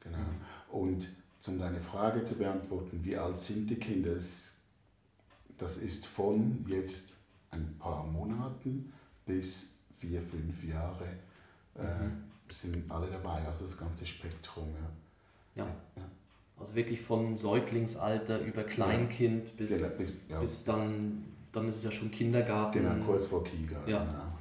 [0.00, 0.18] Genau.
[0.70, 1.08] Und
[1.46, 4.14] um deine Frage zu beantworten, wie alt sind die Kinder?
[4.14, 7.10] Das ist von jetzt
[7.50, 8.92] ein paar Monaten
[9.26, 11.06] bis vier, fünf Jahre
[11.76, 12.24] äh, mhm.
[12.48, 14.68] sind alle dabei, also das ganze Spektrum.
[15.54, 15.64] Ja.
[15.64, 15.70] ja.
[15.96, 16.02] ja.
[16.58, 20.40] Also wirklich von Säuglingsalter über Kleinkind bis, genau, bis, ja.
[20.40, 22.82] bis dann, dann ist es ja schon Kindergarten.
[22.82, 23.78] Genau, kurz vor Kiga.
[23.86, 24.04] Ja.
[24.04, 24.33] Genau.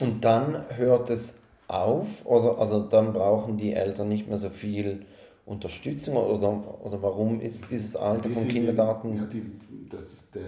[0.00, 5.04] Und dann hört es auf oder also dann brauchen die Eltern nicht mehr so viel
[5.46, 9.16] Unterstützung oder, oder warum ist dieses Alter vom Kindergarten?
[9.16, 9.42] ja, die,
[9.88, 10.42] das, der,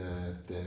[0.48, 0.58] der,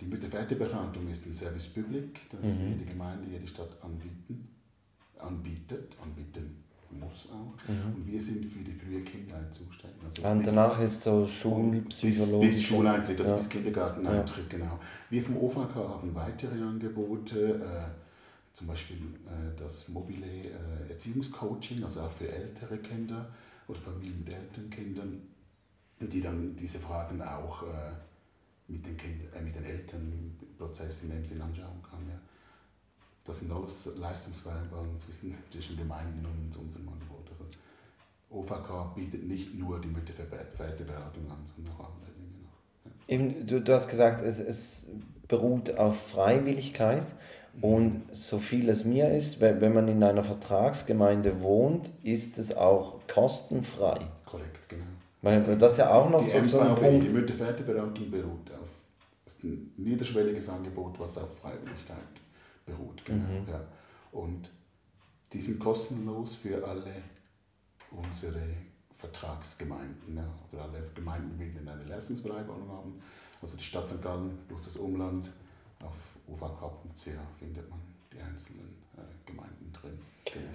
[0.00, 2.72] die Mütter-Väter-Beratung ist ein Service Public, das mhm.
[2.78, 4.48] jede Gemeinde, jede Stadt anbieten,
[5.18, 6.64] anbietet, anbieten
[6.98, 7.68] muss auch.
[7.68, 7.96] Mhm.
[7.96, 9.98] Und wir sind für die frühe Kindheit zuständig.
[10.04, 12.46] Also und bis, danach ist so Schulpsychologie.
[12.46, 13.36] Bis, bis Schuleintritt, also ja.
[13.36, 14.58] bis Kindergarteneintritt, ja.
[14.58, 14.78] genau.
[15.10, 18.03] Wir vom OVK haben weitere Angebote, äh,
[18.54, 23.28] zum Beispiel äh, das mobile äh, Erziehungscoaching, also auch für ältere Kinder
[23.66, 25.22] oder Familien mit älteren Kindern,
[26.00, 27.92] die dann diese Fragen auch äh,
[28.68, 32.08] mit, den kind, äh, mit den Eltern Prozess in dem Sinn anschauen kann.
[32.08, 32.18] Ja.
[33.24, 37.28] Das sind alles Leistungsvereinbarungen zwischen, zwischen Gemeinden und unserem Angebot.
[37.30, 37.46] Also
[38.30, 42.84] OVK bietet nicht nur die Mütterväterberatung an, sondern auch andere Dinge noch.
[42.84, 42.90] Ja.
[43.08, 44.92] Eben, du, du hast gesagt, es, es
[45.26, 47.06] beruht auf Freiwilligkeit.
[47.60, 53.00] Und so viel es mir ist, wenn man in einer Vertragsgemeinde wohnt, ist es auch
[53.06, 54.00] kostenfrei.
[54.24, 54.84] Korrekt, genau.
[55.22, 57.06] Weil das ist ja auch noch die so, so ein Punkt.
[57.06, 58.68] Die Mütterväterberatung beruht auf
[59.26, 61.96] ist ein niederschwelliges Angebot, was auf Freiwilligkeit
[62.66, 63.04] beruht.
[63.04, 63.48] Genau, mhm.
[63.48, 63.60] ja.
[64.12, 64.50] Und
[65.32, 66.92] die sind kostenlos für alle
[67.90, 68.42] unsere
[68.92, 70.16] Vertragsgemeinden.
[70.16, 70.24] Ja.
[70.50, 73.00] Für alle Gemeinden, die eine Leistungsvereinbarung haben.
[73.42, 74.02] Also die Stadt St.
[74.02, 75.32] Gallen plus das Umland.
[75.82, 75.94] Auf
[76.28, 77.08] uvk.ch
[77.38, 77.80] findet man
[78.12, 79.98] die einzelnen äh, Gemeinden drin.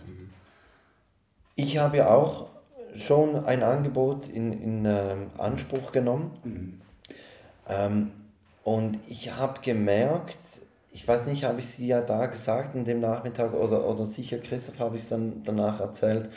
[0.08, 0.30] Mhm.
[1.56, 2.48] Ich habe ja auch
[2.96, 6.32] schon ein Angebot in, in ähm, Anspruch genommen.
[6.44, 6.82] Mhm.
[7.68, 8.12] Ähm,
[8.64, 10.38] und ich habe gemerkt,
[10.92, 14.40] ich weiß nicht, habe ich sie ja da gesagt an dem Nachmittag oder, oder sicher
[14.40, 16.30] Christoph habe ich es dann danach erzählt.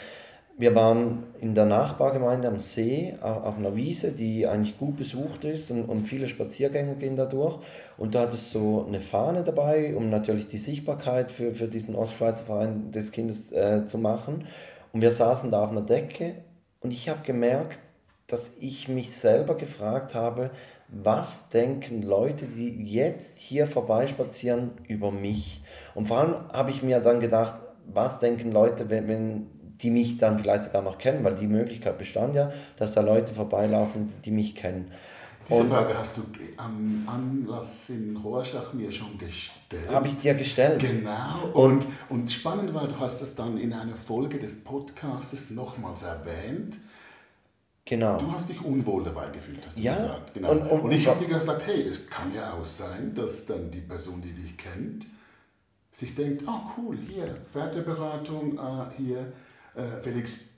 [0.59, 5.71] Wir waren in der Nachbargemeinde am See auf einer Wiese, die eigentlich gut besucht ist
[5.71, 7.59] und, und viele Spaziergänger gehen da durch.
[7.97, 11.95] Und da hat es so eine Fahne dabei, um natürlich die Sichtbarkeit für, für diesen
[11.95, 14.47] Ostschweizer Verein des Kindes äh, zu machen.
[14.93, 16.35] Und wir saßen da auf einer Decke
[16.81, 17.81] und ich habe gemerkt,
[18.27, 20.51] dass ich mich selber gefragt habe,
[20.89, 25.63] was denken Leute, die jetzt hier vorbeispazieren, über mich?
[25.95, 27.55] Und vor allem habe ich mir dann gedacht,
[27.87, 29.47] was denken Leute, wenn, wenn
[29.83, 33.35] die mich dann vielleicht sogar noch kennen, weil die Möglichkeit bestand ja, dass da Leute
[33.35, 34.93] vorbeilaufen, die mich kennen.
[35.49, 36.23] Diese Frage hast du
[36.57, 39.89] am Anlass in Rorschach mir schon gestellt.
[39.89, 40.81] Habe ich dir gestellt.
[40.81, 41.51] Genau.
[41.53, 46.79] Und, und spannend war, du hast es dann in einer Folge des Podcasts nochmals erwähnt.
[47.85, 48.17] Genau.
[48.19, 49.95] Du hast dich unwohl dabei gefühlt, hast du ja.
[49.95, 50.35] gesagt.
[50.35, 50.53] Genau.
[50.53, 53.71] Und, und, und ich habe dir gesagt, hey, es kann ja auch sein, dass dann
[53.71, 55.09] die Person, die dich kennt,
[55.91, 59.33] sich denkt, ah oh, cool, hier, Pferdeberatung, äh, hier,
[60.03, 60.53] Felix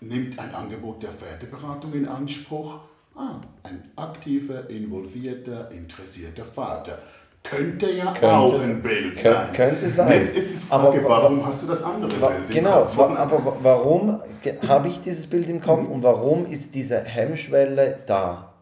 [0.00, 2.80] nimmt ein Angebot der Pferdeberatung in Anspruch.
[3.14, 6.98] Ah, ein aktiver, involvierter, interessierter Vater.
[7.42, 9.52] Könnte ja könnte, auch ein Bild sein.
[9.52, 10.12] Könnte sein.
[10.12, 12.96] Jetzt ist die Frage, aber, warum hast du das andere Bild im genau, Kopf?
[12.96, 14.22] Genau, aber warum
[14.68, 18.54] habe ich dieses Bild im Kopf und warum ist diese Hemmschwelle da?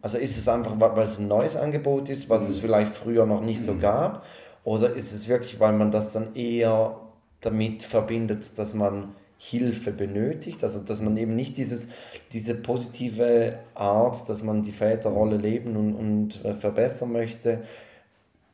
[0.00, 2.48] Also ist es einfach, weil es ein neues Angebot ist, was mhm.
[2.50, 3.80] es vielleicht früher noch nicht so mhm.
[3.80, 4.24] gab?
[4.64, 6.96] Oder ist es wirklich, weil man das dann eher
[7.40, 11.88] damit verbindet, dass man Hilfe benötigt, also dass man eben nicht dieses,
[12.32, 17.62] diese positive Art, dass man die Väterrolle leben und, und äh, verbessern möchte.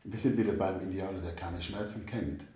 [0.04, 2.46] Wir sind wieder beim Indianer, der keine Schmerzen kennt.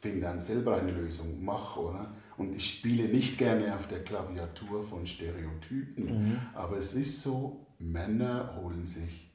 [0.00, 2.14] Finde dann selber eine Lösung, mach, oder?
[2.38, 6.40] Und ich spiele nicht gerne auf der Klaviatur von Stereotypen, mhm.
[6.54, 9.30] aber es ist so, Männer holen sich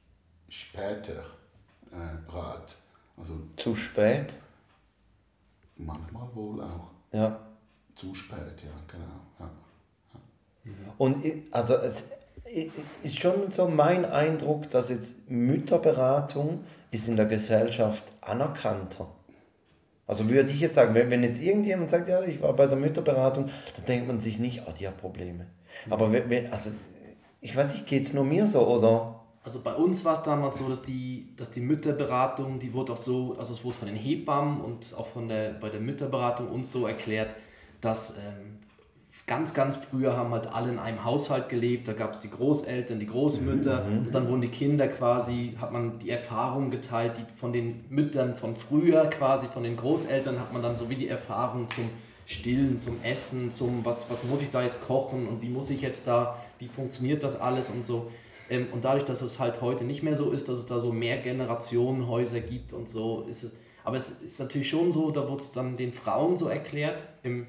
[0.48, 1.24] später
[1.92, 2.76] äh, Rat.
[3.16, 4.34] Also, Zu spät?
[5.84, 6.90] Manchmal wohl auch.
[7.12, 7.38] Ja.
[7.94, 9.04] Zu spät, ja, genau.
[9.38, 9.50] Ja.
[10.64, 10.94] Ja.
[10.98, 12.06] Und also es
[13.02, 19.08] ist schon so mein Eindruck, dass jetzt Mütterberatung ist in der Gesellschaft anerkannter.
[20.06, 23.48] Also würde ich jetzt sagen, wenn jetzt irgendjemand sagt, ja, ich war bei der Mütterberatung,
[23.76, 25.46] dann denkt man sich nicht, oh, die hat Probleme.
[25.88, 26.70] Aber wenn, also,
[27.40, 29.21] ich weiß nicht, geht es nur mir so, oder?
[29.44, 32.96] Also bei uns war es damals so, dass die, dass die Mütterberatung, die wurde auch
[32.96, 36.70] so, also es wurde von den Hebammen und auch von der, bei der Mütterberatung uns
[36.70, 37.34] so erklärt,
[37.80, 38.60] dass ähm,
[39.26, 43.00] ganz, ganz früher haben halt alle in einem Haushalt gelebt, da gab es die Großeltern,
[43.00, 47.24] die Großmütter mhm, und dann wurden die Kinder quasi, hat man die Erfahrungen geteilt, die
[47.36, 51.08] von den Müttern von früher quasi, von den Großeltern hat man dann so wie die
[51.08, 51.90] Erfahrung zum
[52.26, 55.82] Stillen, zum Essen, zum was, was muss ich da jetzt kochen und wie muss ich
[55.82, 58.10] jetzt da, wie funktioniert das alles und so.
[58.52, 60.92] Ähm, und dadurch, dass es halt heute nicht mehr so ist, dass es da so
[60.92, 65.42] mehr Generationenhäuser gibt und so, ist es, aber es ist natürlich schon so, da wurde
[65.42, 67.46] es dann den Frauen so erklärt, im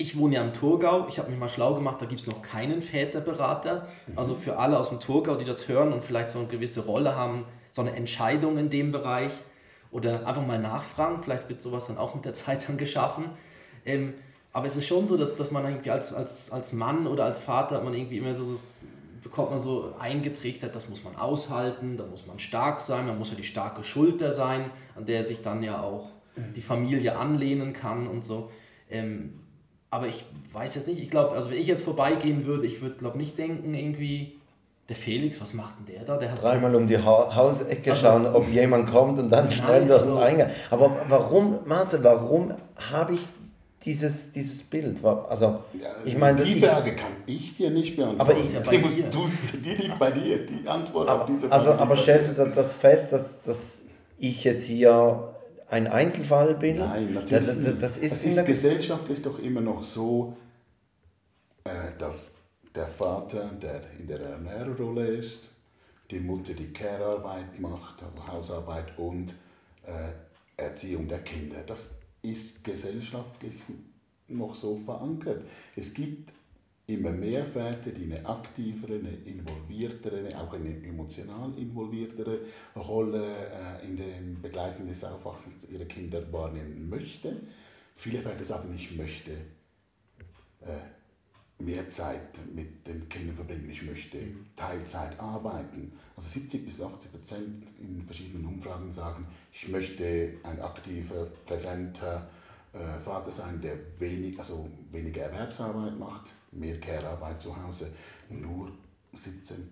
[0.00, 2.40] ich wohne ja im Thurgau, ich habe mich mal schlau gemacht, da gibt es noch
[2.40, 3.88] keinen Väterberater.
[4.14, 7.16] Also für alle aus dem Thurgau, die das hören und vielleicht so eine gewisse Rolle
[7.16, 9.32] haben, so eine Entscheidung in dem Bereich
[9.90, 13.24] oder einfach mal nachfragen, vielleicht wird sowas dann auch mit der Zeit dann geschaffen.
[13.84, 14.14] Ähm,
[14.52, 17.40] aber es ist schon so, dass, dass man irgendwie als, als, als Mann oder als
[17.40, 18.86] Vater man irgendwie immer so das
[19.22, 23.30] bekommt man so eingetrichtert, das muss man aushalten, da muss man stark sein, man muss
[23.30, 26.08] ja die starke Schulter sein, an der sich dann ja auch
[26.56, 28.50] die Familie anlehnen kann und so.
[28.90, 29.40] Ähm,
[29.90, 32.96] aber ich weiß jetzt nicht, ich glaube, also wenn ich jetzt vorbeigehen würde, ich würde
[32.96, 34.38] glaube nicht denken irgendwie,
[34.88, 36.16] der Felix, was macht denn der da?
[36.16, 39.86] Der hat Dreimal um die ha Hausecke also, schauen, ob jemand kommt und dann schnell
[39.86, 40.50] durch den Eingang.
[40.70, 42.54] Aber warum, Marcel, warum
[42.90, 43.20] habe ich
[43.88, 45.02] dieses, dieses Bild?
[45.04, 48.20] Also, ja, ich meine, die Frage kann ich dir nicht beantworten.
[48.20, 51.54] Aber ich, die, musst, du, die liegt bei dir, die Antwort aber, auf diese Frage.
[51.54, 53.82] Also, aber stellst du das fest, dass, dass
[54.18, 55.34] ich jetzt hier
[55.70, 56.76] ein Einzelfall bin.
[56.76, 60.36] Nein, natürlich das, das, das ist, es ist gesellschaftlich doch immer noch so,
[61.64, 65.48] äh, dass der Vater, der in der Ernährerrolle ist,
[66.10, 69.34] die Mutter die Care-Arbeit macht, also Hausarbeit und
[69.84, 71.58] äh, Erziehung der Kinder.
[71.66, 73.54] Das ist gesellschaftlich
[74.28, 75.44] noch so verankert.
[75.76, 76.32] Es gibt
[76.86, 82.40] immer mehr Väter, die eine aktivere, eine involviertere, auch eine emotional involviertere
[82.76, 87.40] Rolle äh, in dem Begleiten des Aufwachsens ihrer Kinder wahrnehmen möchten.
[87.94, 89.32] Viele Väter sagen, ich möchte
[90.62, 94.18] äh, mehr Zeit mit den Kindern verbringen, ich möchte.
[94.56, 95.92] Teilzeit arbeiten.
[96.16, 99.26] Also 70 bis 80 Prozent in verschiedenen Umfragen sagen,
[99.60, 102.28] ich möchte ein aktiver, präsenter
[102.72, 107.90] äh, Vater sein, der wenig, also weniger Erwerbsarbeit macht mehr Care-Arbeit zu Hause.
[108.30, 108.70] Nur
[109.14, 109.66] 17%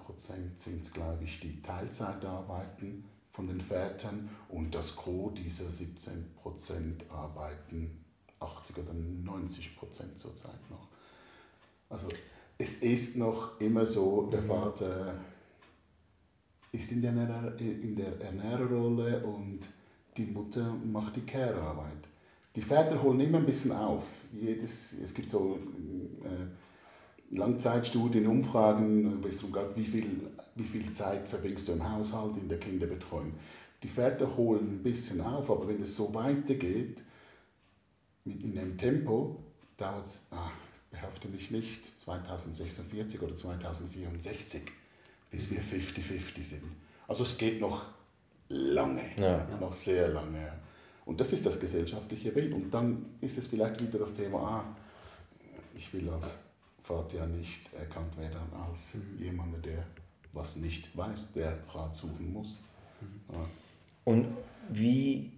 [0.57, 8.05] sind es, glaube ich, die Teilzeitarbeiten von den Vätern und das Gros dieser 17% arbeiten
[8.40, 10.88] 80 oder 90% zurzeit noch.
[11.88, 12.09] Also
[12.59, 15.20] es ist noch immer so, der Vater
[16.72, 17.12] ist in der,
[17.59, 19.68] in der Ernährerrolle und
[20.16, 22.09] die Mutter macht die Care-Arbeit.
[22.55, 24.05] Die Väter holen immer ein bisschen auf.
[24.33, 25.59] Jedes, es gibt so
[26.24, 32.59] äh, Langzeitstudien, Umfragen, wo wie viel, wie viel Zeit verbringst du im Haushalt, in der
[32.59, 33.35] Kinderbetreuung.
[33.83, 37.02] Die Väter holen ein bisschen auf, aber wenn es so weitergeht,
[38.24, 39.37] in einem Tempo,
[39.76, 40.50] dauert es, ah,
[40.90, 44.62] behafte mich nicht, 2046 oder 2064,
[45.31, 46.62] bis wir 50-50 sind.
[47.07, 47.85] Also es geht noch
[48.48, 49.46] lange, ja.
[49.61, 50.52] noch sehr lange.
[51.04, 52.52] Und das ist das gesellschaftliche Bild.
[52.52, 54.64] Und dann ist es vielleicht wieder das Thema, ah,
[55.74, 56.44] ich will als
[56.82, 59.24] Vater ja nicht erkannt werden als mhm.
[59.24, 59.85] jemand, der
[60.32, 62.61] was nicht weiß, der Rat suchen muss.
[63.00, 63.35] Mhm.
[63.35, 63.44] Ja.
[64.04, 64.26] Und
[64.68, 65.32] wie,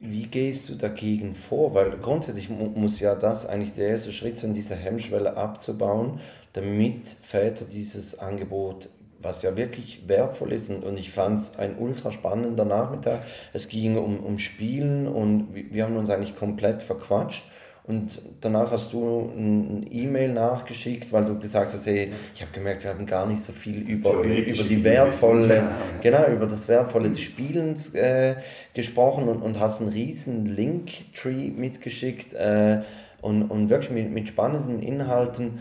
[0.00, 1.74] wie gehst du dagegen vor?
[1.74, 6.20] Weil grundsätzlich muss ja das eigentlich der erste Schritt sein, diese Hemmschwelle abzubauen,
[6.52, 8.88] damit Väter dieses Angebot
[9.22, 10.70] was ja wirklich wertvoll ist.
[10.70, 13.22] Und, und ich fand es ein ultra spannender Nachmittag.
[13.52, 17.44] Es ging um, um Spielen und wir haben uns eigentlich komplett verquatscht.
[17.84, 22.84] Und danach hast du ein E-Mail nachgeschickt, weil du gesagt hast, hey, ich habe gemerkt,
[22.84, 25.64] wir haben gar nicht so viel über, über die wertvolle,
[26.00, 28.36] genau, über das wertvolle des Spielens äh,
[28.72, 32.82] gesprochen und, und hast einen riesen Link-Tree mitgeschickt äh,
[33.20, 35.58] und, und wirklich mit, mit spannenden Inhalten.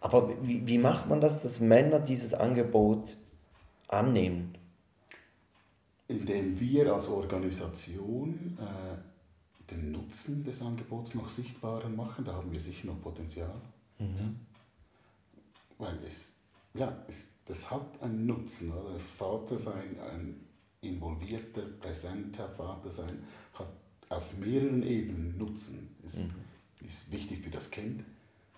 [0.00, 3.16] Aber wie, wie macht man das, dass Männer dieses Angebot
[3.88, 4.56] annehmen?
[6.06, 12.60] Indem wir als Organisation äh, den Nutzen des Angebots noch sichtbarer machen, da haben wir
[12.60, 13.54] sicher noch Potenzial.
[13.98, 14.16] Mhm.
[14.16, 14.34] Ja?
[15.78, 16.34] Weil es,
[16.74, 18.72] ja, es, das hat einen Nutzen.
[18.72, 18.98] Oder?
[18.98, 20.40] Vater sein, ein
[20.80, 23.68] involvierter, präsenter Vater sein, hat
[24.08, 25.94] auf mehreren Ebenen Nutzen.
[26.06, 26.30] Es mhm.
[26.86, 28.04] ist wichtig für das Kind,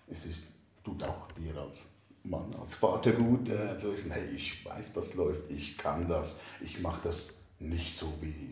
[0.07, 0.43] es ist
[0.83, 1.91] tut auch dir als
[2.23, 6.41] Mann, als Vater gut, äh, zu wissen, hey, ich weiß, was läuft, ich kann das,
[6.61, 8.51] ich mache das nicht so wie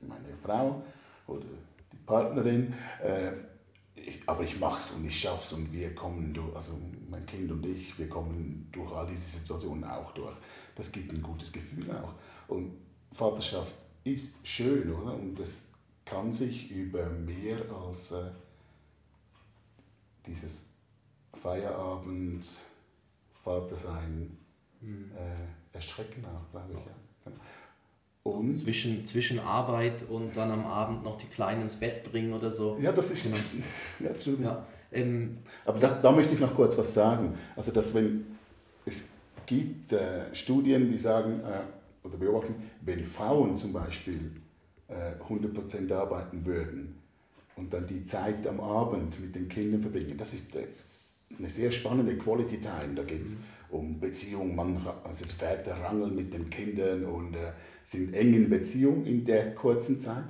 [0.00, 0.82] meine Frau
[1.26, 1.46] oder
[1.92, 3.32] die Partnerin, äh,
[3.94, 7.26] ich, aber ich mache es und ich schaffe es und wir kommen durch, also mein
[7.26, 10.34] Kind und ich, wir kommen durch all diese Situationen auch durch.
[10.74, 12.14] Das gibt ein gutes Gefühl auch.
[12.48, 12.76] Und
[13.12, 15.14] Vaterschaft ist schön, oder?
[15.14, 15.72] Und das
[16.04, 18.30] kann sich über mehr als äh,
[20.26, 20.67] dieses
[21.40, 22.46] Feierabend,
[23.44, 24.36] Vater sein,
[24.80, 25.10] mhm.
[25.16, 26.86] äh, erschrecken auch, glaube ich.
[26.86, 26.92] Ja.
[27.24, 27.36] Genau.
[28.24, 32.50] Und zwischen, zwischen Arbeit und dann am Abend noch die Kleinen ins Bett bringen oder
[32.50, 32.76] so.
[32.80, 33.36] Ja, das ist genau.
[34.00, 34.44] ja.
[34.44, 37.34] Ja, ähm, Aber da, da, möchte ich noch kurz was sagen.
[37.56, 38.26] Also, dass wenn
[38.84, 39.12] es
[39.46, 44.32] gibt äh, Studien, die sagen äh, oder beobachten, wenn Frauen zum Beispiel
[44.88, 46.96] äh, 100% arbeiten würden
[47.56, 51.70] und dann die Zeit am Abend mit den Kindern verbringen, das ist, das eine sehr
[51.70, 52.94] spannende Quality Time.
[52.94, 53.36] Da geht es
[53.70, 57.52] um Beziehung, man, also die Väter rangeln mit den Kindern und äh,
[57.84, 60.24] sind eng in Beziehung in der kurzen Zeit.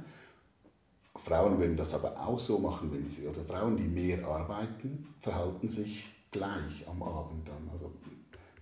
[1.15, 5.69] Frauen würden das aber auch so machen, wenn sie, oder Frauen, die mehr arbeiten, verhalten
[5.69, 7.69] sich gleich am Abend dann.
[7.73, 7.93] Also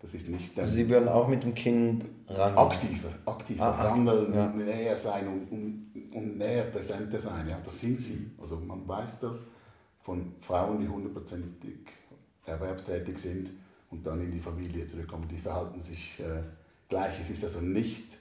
[0.01, 2.59] das ist nicht also Sie würden auch mit dem Kind rangeln?
[2.59, 4.49] Aktiver, aktiver ah, rangeln, ja.
[4.49, 7.49] näher sein und, und, und näher präsenter sein.
[7.49, 8.31] Ja, das sind sie.
[8.40, 9.46] Also man weiß das
[10.01, 11.79] von Frauen, die hundertprozentig
[12.47, 13.51] erwerbstätig sind
[13.91, 15.29] und dann in die Familie zurückkommen.
[15.29, 16.43] Die verhalten sich äh,
[16.89, 17.21] gleich.
[17.21, 18.19] Es ist also nicht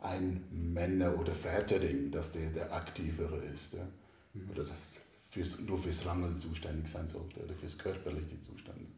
[0.00, 3.74] ein Männer- oder Väterding, dass der der Aktivere ist.
[3.74, 3.86] Ja?
[4.34, 4.50] Mhm.
[4.50, 4.96] Oder das
[5.28, 8.88] fürs, nur fürs Rangeln zuständig sein sollte oder fürs Körperliche zuständig.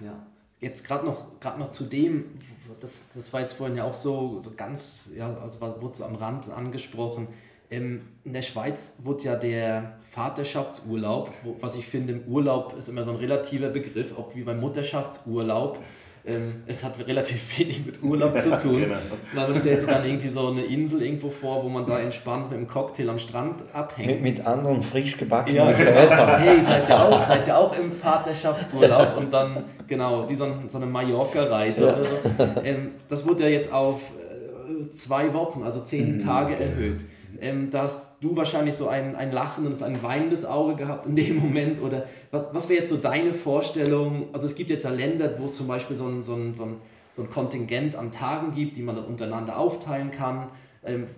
[0.00, 0.26] Ja.
[0.60, 1.26] Jetzt gerade noch,
[1.58, 2.38] noch zu dem,
[2.78, 6.14] das, das war jetzt vorhin ja auch so, so ganz, ja, also wurde so am
[6.14, 7.26] Rand angesprochen,
[7.72, 13.02] in der Schweiz wurde ja der Vaterschaftsurlaub, wo, was ich finde, im Urlaub ist immer
[13.02, 15.78] so ein relativer Begriff, auch wie beim Mutterschaftsurlaub.
[16.24, 18.82] Ähm, es hat relativ wenig mit Urlaub zu tun.
[18.82, 18.94] genau.
[19.34, 22.58] Man stellt sich dann irgendwie so eine Insel irgendwo vor, wo man da entspannt mit
[22.58, 24.22] einem Cocktail am Strand abhängt.
[24.22, 26.40] Mit, mit anderen frisch gebackenen ja, Vätern.
[26.40, 30.68] Hey, seid ihr, auch, seid ihr auch im Vaterschaftsurlaub und dann, genau, wie so, ein,
[30.68, 31.96] so eine Mallorca-Reise ja.
[31.96, 32.62] oder so.
[32.62, 36.70] Ähm, das wurde ja jetzt auf äh, zwei Wochen, also zehn mhm, Tage genau.
[36.70, 37.04] erhöht
[37.42, 41.38] ähm, da hast du wahrscheinlich so ein, ein lachendes, ein weinendes Auge gehabt in dem
[41.40, 41.82] Moment.
[41.82, 44.28] Oder was, was wäre jetzt so deine Vorstellung?
[44.32, 46.64] Also es gibt jetzt ja Länder, wo es zum Beispiel so ein, so, ein, so,
[46.64, 46.76] ein,
[47.10, 50.48] so ein Kontingent an Tagen gibt, die man dann untereinander aufteilen kann.
[50.84, 51.08] Ähm,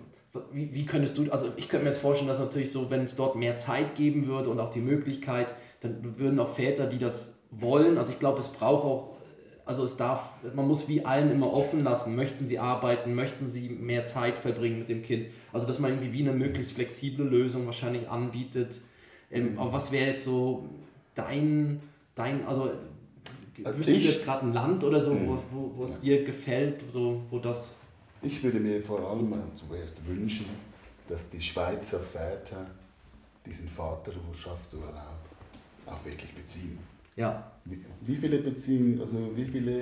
[0.51, 3.15] wie, wie könntest du, also ich könnte mir jetzt vorstellen, dass natürlich so, wenn es
[3.15, 7.39] dort mehr Zeit geben würde und auch die Möglichkeit, dann würden auch Väter, die das
[7.51, 9.14] wollen, also ich glaube, es braucht auch
[9.65, 13.69] also es darf, man muss wie allen immer offen lassen, möchten sie arbeiten, möchten sie
[13.69, 15.27] mehr Zeit verbringen mit dem Kind.
[15.51, 18.77] Also dass man irgendwie wie eine möglichst flexible Lösung wahrscheinlich anbietet.
[19.31, 20.69] Ähm, aber was wäre jetzt so
[21.15, 21.81] dein,
[22.13, 22.71] dein, also,
[23.63, 25.39] Also wüsstest du jetzt gerade ein Land oder so, wo, Mhm.
[25.51, 27.75] wo, wo es dir gefällt, so, wo das.
[28.21, 30.45] Ich würde mir vor allem zuerst wünschen,
[31.07, 32.65] dass die Schweizer Väter
[33.45, 35.19] diesen Vaterschaftsurlaub
[35.85, 36.77] auch wirklich beziehen.
[37.15, 37.51] Ja.
[37.65, 39.81] Wie, viele beziehen, also wie viele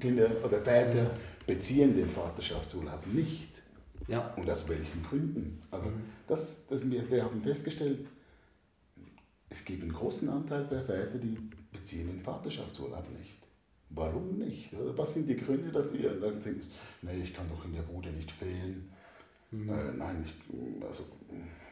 [0.00, 1.10] Kinder oder Väter
[1.46, 3.62] beziehen den Vaterschaftsurlaub nicht?
[4.06, 4.32] Ja.
[4.34, 5.62] Und aus welchen Gründen?
[5.70, 6.00] Also Mhm.
[6.26, 8.06] das, das, wir, wir haben festgestellt,
[9.50, 11.36] es gibt einen großen Anteil der Väter, die
[11.72, 13.38] beziehen den Vaterschaftsurlaub nicht.
[13.90, 14.72] Warum nicht?
[14.74, 16.12] Oder was sind die Gründe dafür?
[16.12, 16.70] Und dann sind es,
[17.02, 18.90] nee, ich kann doch in der Bude nicht fehlen.
[19.50, 19.68] Mhm.
[19.68, 21.04] Äh, nein, ich, also,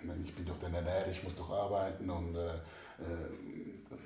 [0.06, 2.54] nein, ich bin doch der Ernährer, ich muss doch arbeiten und äh, äh,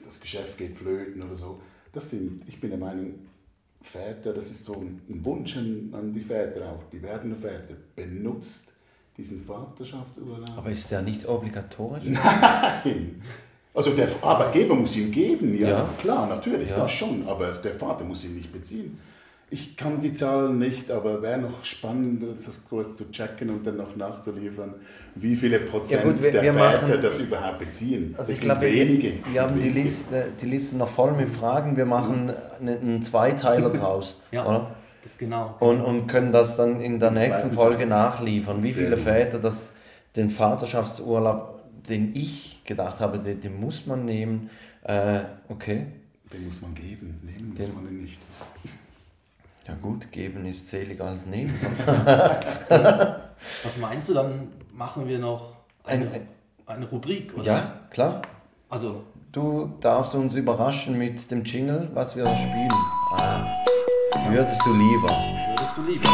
[0.04, 1.60] das Geschäft geht flöten oder so.
[1.92, 3.14] Das sind, ich bin der Meinung,
[3.82, 8.74] Väter, das ist so ein Wunsch an, an die Väter auch, die werdenden Väter, benutzt
[9.16, 10.56] diesen Vaterschaftsurlaub.
[10.56, 12.04] Aber ist der nicht obligatorisch?
[12.04, 13.22] Nein!
[13.72, 15.88] Also der Arbeitgeber muss ihn geben, ja, Ja.
[15.98, 16.76] klar, natürlich, Ja.
[16.76, 18.98] das schon, aber der Vater muss ihn nicht beziehen.
[19.52, 23.78] Ich kann die Zahlen nicht, aber wäre noch spannend, das kurz zu checken und dann
[23.78, 24.74] noch nachzuliefern,
[25.16, 28.14] wie viele Prozent gut, wir- der wir Väter machen- das überhaupt beziehen.
[28.16, 29.02] Also das ich sind glaube, wenige.
[29.08, 29.80] wir, das wir haben sind die wenige.
[29.82, 31.76] Liste, die Liste noch voll mit Fragen.
[31.76, 34.20] Wir machen einen, einen Zweiteiler draus.
[34.30, 34.46] Ja.
[34.46, 34.76] Oder?
[35.02, 35.56] Das genau.
[35.58, 37.86] Und, und können das dann in der Im nächsten Folge Teil.
[37.88, 38.62] nachliefern.
[38.62, 39.04] Wie Sehr viele gut.
[39.04, 39.72] Väter das,
[40.14, 44.50] den Vaterschaftsurlaub, den ich gedacht habe, den, den muss man nehmen.
[44.84, 45.86] Äh, okay,
[46.32, 48.18] Den muss man geben, nehmen muss Den- man ihn nicht.
[49.70, 51.54] Ja gut, geben ist seliger als nehmen.
[52.68, 55.52] Was meinst du, dann machen wir noch
[55.84, 56.28] eine, Ein-
[56.66, 57.44] eine Rubrik, oder?
[57.44, 58.22] ja, klar.
[58.68, 59.02] Also,
[59.32, 62.72] Du darfst uns überraschen mit dem Jingle, was wir spielen.
[63.12, 63.46] Ah,
[64.28, 65.08] würdest du lieber.
[65.54, 66.08] würdest du lieber?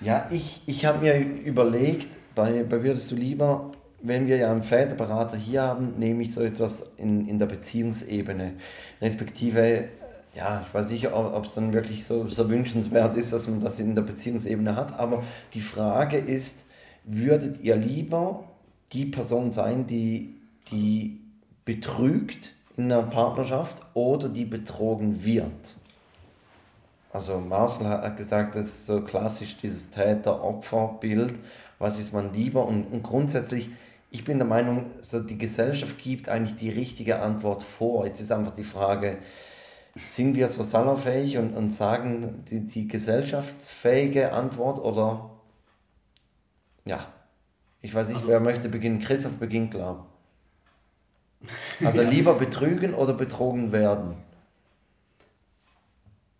[0.00, 3.72] Ja, ich, ich habe mir überlegt, bei, bei Würdest du lieber,
[4.02, 8.54] wenn wir ja einen Väterberater hier haben, nehme ich so etwas in, in der Beziehungsebene.
[9.00, 9.88] Respektive,
[10.34, 13.80] ja, ich weiß nicht, ob es dann wirklich so, so wünschenswert ist, dass man das
[13.80, 15.22] in der Beziehungsebene hat, aber
[15.54, 16.66] die Frage ist,
[17.04, 18.44] würdet ihr lieber
[18.92, 20.34] die Person sein, die,
[20.70, 21.20] die
[21.64, 25.76] betrügt in einer Partnerschaft oder die betrogen wird?
[27.12, 31.34] Also Marcel hat gesagt, das ist so klassisch dieses Täter-Opfer-Bild.
[31.78, 32.66] Was ist man lieber?
[32.66, 33.70] Und, und grundsätzlich,
[34.10, 38.06] ich bin der Meinung, so die Gesellschaft gibt eigentlich die richtige Antwort vor.
[38.06, 39.18] Jetzt ist einfach die Frage,
[39.96, 45.30] sind wir so salonfähig und, und sagen die, die gesellschaftsfähige Antwort oder
[46.84, 47.12] ja,
[47.82, 49.00] ich weiß nicht, Also- wer möchte beginnen.
[49.00, 49.82] Christoph beginnt, ich.
[51.84, 54.16] Also lieber betrügen oder betrogen werden.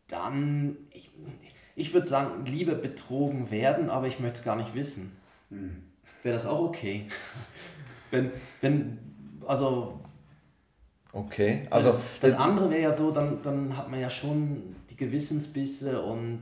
[0.09, 1.11] Dann, ich,
[1.77, 5.17] ich würde sagen, lieber betrogen werden, aber ich möchte es gar nicht wissen.
[6.23, 7.07] Wäre das auch okay?
[8.11, 8.31] Wenn,
[8.61, 8.99] wenn,
[9.47, 10.01] also,
[11.13, 14.97] Okay, also das, das andere wäre ja so, dann, dann hat man ja schon die
[14.97, 16.41] Gewissensbisse und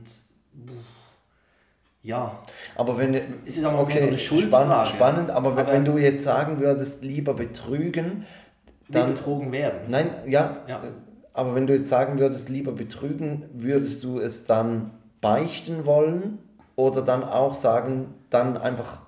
[2.01, 2.39] ja,
[2.75, 3.13] Aber wenn
[3.45, 4.65] Es ist aber mehr so eine Schuldfrage.
[4.65, 8.25] Spannend, spannend aber, wenn- Aber- wenn du jetzt sagen würdest, lieber betrügen,
[8.87, 9.13] dann dann.
[9.13, 9.81] betrogen werden.
[9.89, 10.81] Nein, ja, Ja.
[11.33, 16.39] aber wenn du jetzt sagen würdest, lieber betrügen, würdest du es dann beichten wollen
[16.75, 19.01] oder dann auch sagen, dann einfach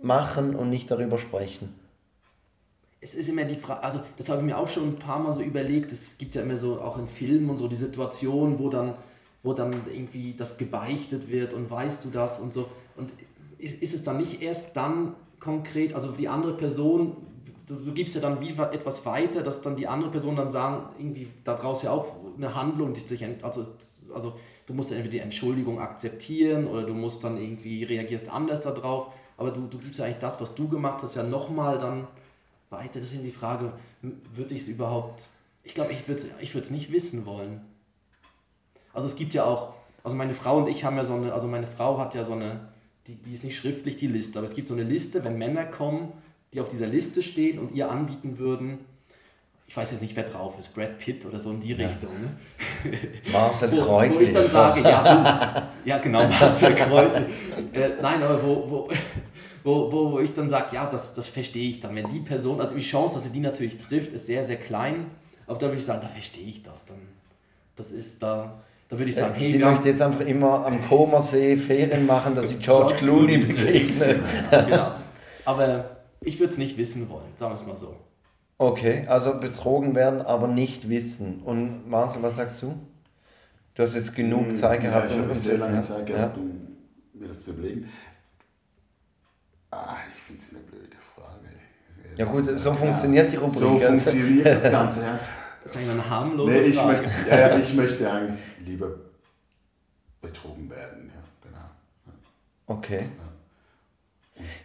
[0.00, 1.74] machen und nicht darüber sprechen?
[3.00, 5.32] Es ist immer die Frage, also das habe ich mir auch schon ein paar Mal
[5.32, 8.68] so überlegt, es gibt ja immer so, auch in Filmen und so, die Situation, wo
[8.68, 8.94] dann,
[9.44, 12.68] wo dann irgendwie das gebeichtet wird und weißt du das und so.
[12.96, 13.10] Und
[13.58, 17.16] ist, ist es dann nicht erst dann konkret, also die andere Person,
[17.66, 20.50] du, du gibst ja dann wie wa- etwas weiter, dass dann die andere Person dann
[20.50, 23.64] sagen, irgendwie daraus ja auch eine Handlung, die sich, also,
[24.12, 24.34] also
[24.66, 29.52] du musst entweder die Entschuldigung akzeptieren oder du musst dann irgendwie reagierst anders darauf, aber
[29.52, 32.08] du, du gibst ja eigentlich das, was du gemacht hast, ja nochmal dann
[32.70, 33.00] weiter.
[33.00, 35.24] Das ist eben die Frage, würde ich es überhaupt,
[35.62, 37.60] ich glaube, ich würde es ich würd's nicht wissen wollen.
[38.92, 41.46] Also es gibt ja auch, also meine Frau und ich haben ja so eine, also
[41.46, 42.68] meine Frau hat ja so eine,
[43.06, 45.64] die, die ist nicht schriftlich die Liste, aber es gibt so eine Liste, wenn Männer
[45.64, 46.12] kommen,
[46.52, 48.78] die auf dieser Liste stehen und ihr anbieten würden,
[49.68, 52.90] ich weiß jetzt nicht, wer drauf ist, Brad Pitt oder so in die Richtung, ne?
[53.32, 57.26] Marcel wo, wo ich dann sage, ja, du, ja genau, Marcel Kreutlich.
[57.74, 58.88] Äh, nein, aber wo, wo,
[59.68, 61.94] wo, wo, wo ich dann sage, ja, das, das verstehe ich dann.
[61.94, 65.10] Wenn die Person, also die Chance, dass sie die natürlich trifft, ist sehr, sehr klein.
[65.46, 66.96] Aber da würde ich sagen, da verstehe ich das dann.
[67.76, 71.56] Das ist da, da würde ich sagen, hey, Sie möchte jetzt einfach immer am Comersee
[71.56, 74.20] Ferien machen, dass sie George George Clooney begegnet.
[74.50, 74.92] genau.
[75.44, 77.94] Aber ich würde es nicht wissen wollen, sagen wir es mal so.
[78.56, 81.42] Okay, also betrogen werden, aber nicht wissen.
[81.44, 82.74] Und Marcel, was sagst du?
[83.74, 85.10] Du hast jetzt genug Zeit Ja, gehabt.
[85.12, 86.50] ich habe um- sehr lange ja, Zeit gehabt, um
[87.14, 87.88] mir das zu überlegen.
[89.70, 91.48] Ah, ich finde es eine blöde Frage,
[92.16, 93.58] Ja gut, so funktioniert die Rubrik.
[93.58, 95.18] So funktioniert das Ganze, ja.
[95.62, 97.02] Das ist eigentlich eine harmlose Nee, ich, Frage.
[97.02, 98.88] möchte, ja, ich möchte eigentlich lieber
[100.22, 101.64] betrogen werden, ja, genau.
[102.66, 103.08] Okay.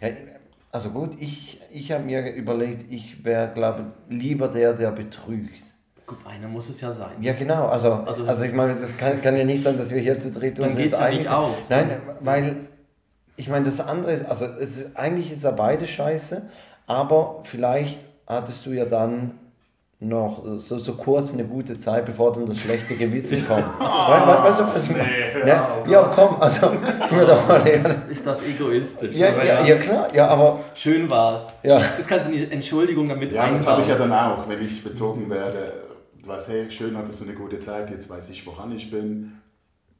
[0.00, 0.08] Ja,
[0.72, 5.62] also gut, ich, ich habe mir überlegt, ich wäre, glaube ich, lieber der, der betrügt.
[6.06, 7.12] Gut, einer muss es ja sein.
[7.22, 7.66] Ja, genau.
[7.68, 10.30] Also, Also- also, ich meine, das kann, kann ja nicht sein, dass wir hier zu
[10.30, 11.32] dritt Dann uns jetzt nicht sind.
[11.34, 11.56] auf.
[11.68, 12.56] Nein, weil
[13.36, 16.42] ich meine, das andere ist, also es ist, eigentlich ist ja beide scheiße,
[16.86, 19.32] aber vielleicht hattest du ja dann
[20.00, 23.64] noch so, so kurz eine gute Zeit, bevor dann das schlechte Gewissen kommt.
[23.80, 25.08] We- weißt du, was ich meine?
[25.46, 26.70] Ja, ja, komm, also
[27.08, 27.96] sind wir doch mal ehrlich.
[28.10, 29.16] Ist das egoistisch?
[29.16, 31.52] Ja, Aber ja, ja, klar, ja, aber Schön war's.
[31.62, 31.80] Ja.
[31.96, 34.10] Das kannst du in die Entschuldigung damit Ja, das habe ich ja einbauen.
[34.10, 35.72] dann auch, wenn ich betrogen werde.
[36.22, 39.32] Du weißt, hey, schön hattest du eine gute Zeit, jetzt weiß ich, woran ich bin.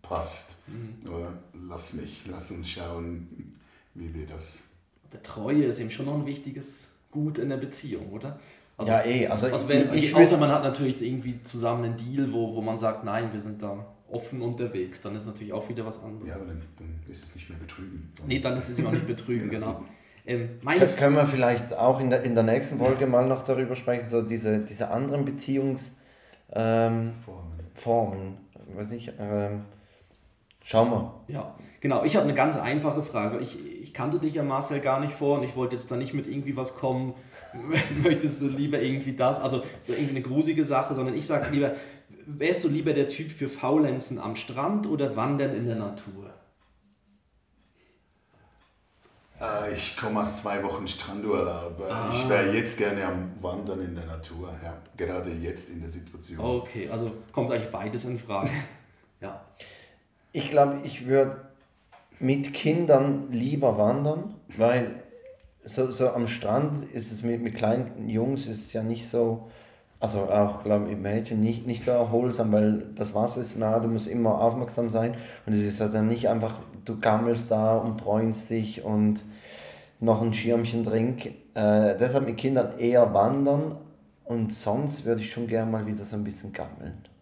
[0.08, 0.58] Passt.
[0.66, 1.10] Mhm.
[1.10, 1.32] Oder
[1.68, 3.56] lass mich, lass uns schauen,
[3.94, 4.64] wie wir das.
[5.10, 8.38] Aber Treue ist eben schon noch ein wichtiges Gut in der Beziehung, oder?
[8.76, 11.84] Also, ja, eh, also, also ich, wenn, ich, ich außer man hat natürlich irgendwie zusammen
[11.84, 15.52] einen Deal, wo, wo man sagt, nein, wir sind da offen unterwegs, dann ist natürlich
[15.52, 16.28] auch wieder was anderes.
[16.28, 18.12] Ja, aber dann, dann ist es nicht mehr betrügen.
[18.26, 19.84] Nee, dann ist es auch nicht betrügen, genau.
[20.26, 20.60] Ähm,
[20.96, 24.22] Können wir vielleicht auch in der, in der nächsten Folge mal noch darüber sprechen, so
[24.22, 26.00] diese, diese anderen Beziehungsformen,
[26.54, 27.52] ähm, Formen.
[27.74, 28.38] Formen,
[28.74, 29.64] weiß nicht, ähm,
[30.64, 31.14] schauen wir.
[31.28, 32.02] Ja, genau.
[32.04, 33.38] Ich habe eine ganz einfache Frage.
[33.38, 36.14] Ich, ich kannte dich ja Marcel gar nicht vor und ich wollte jetzt da nicht
[36.14, 37.14] mit irgendwie was kommen.
[38.02, 41.72] Möchtest du lieber irgendwie das, also so irgendwie eine grusige Sache, sondern ich sage lieber,
[42.26, 46.30] wärst du lieber der Typ für Faulenzen am Strand oder Wandern in der Natur?
[49.40, 51.80] Äh, ich komme aus zwei Wochen Strandurlaub.
[51.80, 52.10] Äh, Ah.
[52.12, 54.52] Ich wäre jetzt gerne am Wandern in der Natur.
[54.62, 56.38] Ja, gerade jetzt in der Situation.
[56.40, 58.50] Okay, also kommt eigentlich beides in Frage.
[59.20, 59.42] Ja.
[60.36, 61.36] Ich glaube, ich würde
[62.18, 64.90] mit Kindern lieber wandern, weil
[65.62, 69.48] so, so am Strand ist es mit, mit kleinen Jungs ist ja nicht so,
[70.00, 73.86] also auch glaube ich Mädchen nicht, nicht so erholsam, weil das Wasser ist nah, du
[73.86, 75.14] musst immer aufmerksam sein
[75.46, 79.24] und es ist halt dann nicht einfach, du gammelst da und bräunst dich und
[80.00, 81.26] noch ein Schirmchen trink.
[81.54, 83.76] Äh, deshalb mit Kindern eher wandern
[84.24, 87.13] und sonst würde ich schon gerne mal wieder so ein bisschen gammeln.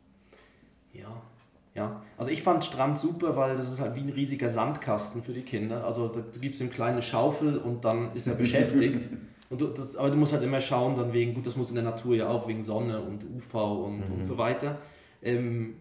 [1.75, 2.03] Ja.
[2.19, 5.43] Also ich fand Strand super, weil das ist halt wie ein riesiger Sandkasten für die
[5.43, 5.85] Kinder.
[5.85, 9.09] Also da, du gibst ihm eine kleine Schaufel und dann ist er beschäftigt.
[9.49, 11.75] Und du, das, aber du musst halt immer schauen, dann wegen, gut, das muss in
[11.75, 14.79] der Natur ja auch, wegen Sonne und UV und, und so weiter.
[15.21, 15.75] Ähm,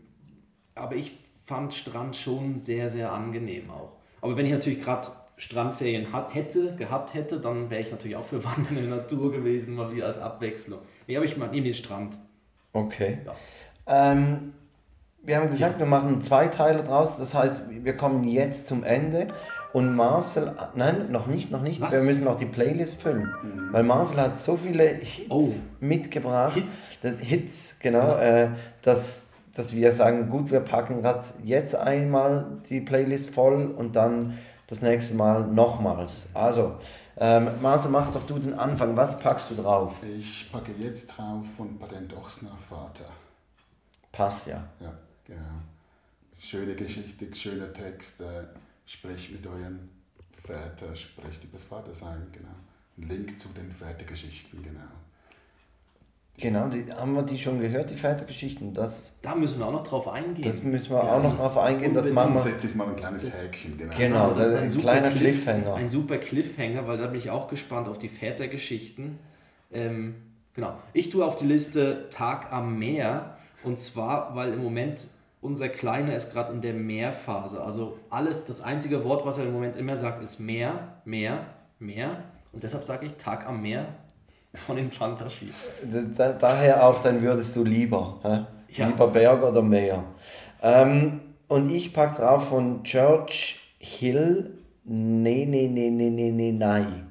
[0.76, 3.94] aber ich fand Strand schon sehr, sehr angenehm auch.
[4.20, 8.26] Aber wenn ich natürlich gerade Strandferien hat, hätte, gehabt hätte, dann wäre ich natürlich auch
[8.26, 10.80] für Wandern in der Natur gewesen, mal wieder als Abwechslung.
[11.08, 12.18] Nee, aber ich mag in den Strand.
[12.74, 13.20] Okay.
[13.26, 13.36] Ja.
[13.88, 14.54] Ähm,
[15.24, 17.18] wir haben gesagt, wir machen zwei Teile draus.
[17.18, 19.28] Das heißt, wir kommen jetzt zum Ende.
[19.74, 21.80] Und Marcel, nein, noch nicht, noch nicht.
[21.82, 21.94] Was?
[21.94, 23.34] Wir müssen noch die Playlist füllen.
[23.72, 25.48] Weil Marcel hat so viele Hits Oh.
[25.80, 26.56] mitgebracht.
[26.56, 26.90] Hits?
[27.22, 28.18] Hits, genau.
[28.18, 28.50] Äh,
[28.82, 34.38] dass, dass wir sagen, gut, wir packen grad jetzt einmal die Playlist voll und dann
[34.68, 36.26] das nächste Mal nochmals.
[36.34, 36.74] Also,
[37.18, 38.98] ähm, Marcel, mach doch du den Anfang.
[38.98, 39.96] Was packst du drauf?
[40.18, 43.06] Ich packe jetzt drauf von Patent Ochsner Vater.
[44.12, 44.64] Passt ja.
[44.82, 44.92] Ja,
[45.32, 45.62] genau.
[46.40, 48.22] Schöne Geschichte, schöner Text.
[48.22, 48.46] Äh,
[48.86, 49.90] sprecht mit euren
[50.32, 52.50] Vätern, sprecht über das Vatersein, genau.
[52.98, 54.80] Ein Link zu den Vätergeschichten, genau.
[56.38, 58.74] Genau, die, haben wir die schon gehört, die Vätergeschichten?
[58.74, 60.44] Das, Da müssen wir auch noch drauf eingehen.
[60.44, 61.94] das müssen wir auch noch drauf eingehen.
[61.94, 62.42] Das machen wir.
[62.42, 63.94] setze ich mal ein kleines Häkchen, genau.
[63.96, 64.34] Genau.
[64.34, 65.76] das ist ein kleiner Cliffhanger.
[65.76, 69.20] Ein super Cliffhanger, weil da bin ich auch gespannt auf die Vätergeschichten.
[69.72, 70.16] Ähm,
[70.56, 70.74] genau.
[70.94, 73.38] Ich tue auf die Liste Tag am Meer.
[73.64, 75.08] Und zwar, weil im Moment
[75.42, 77.62] unser Kleiner ist gerade in der Meerphase.
[77.62, 81.46] Also alles, das einzige Wort, was er im Moment immer sagt, ist Meer, Meer,
[81.80, 82.24] Meer.
[82.54, 83.86] Und deshalb sage ich Tag am Meer
[84.54, 85.52] von den Fantasie.
[86.16, 88.20] Da, daher auch, dann würdest du lieber.
[88.24, 88.46] Hä?
[88.74, 88.88] Ja.
[88.88, 90.04] Lieber Berg oder Meer.
[90.62, 94.58] Ähm, und ich pack drauf von Church Hill.
[94.84, 97.08] Nee, nee, nee, nee, nee, nee, nein.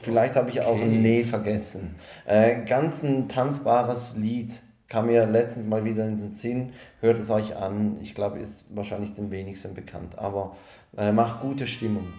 [0.00, 0.82] Vielleicht habe ich auch Okay.
[0.82, 1.96] ein Nee vergessen.
[2.26, 4.52] Äh, ganz ein tanzbares Lied.
[4.88, 6.72] Kam mir letztens mal wieder in den Sinn.
[7.00, 7.98] Hört es euch an.
[8.02, 10.18] Ich glaube, ist wahrscheinlich den wenigsten bekannt.
[10.18, 10.56] Aber
[10.96, 12.12] äh, macht gute Stimmung.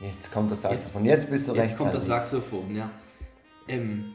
[0.00, 1.04] Jetzt kommt das Saxophon.
[1.04, 2.06] Jetzt bist du Jetzt kommt das.
[2.06, 2.90] Saxophon, ja.
[3.68, 4.14] Ähm,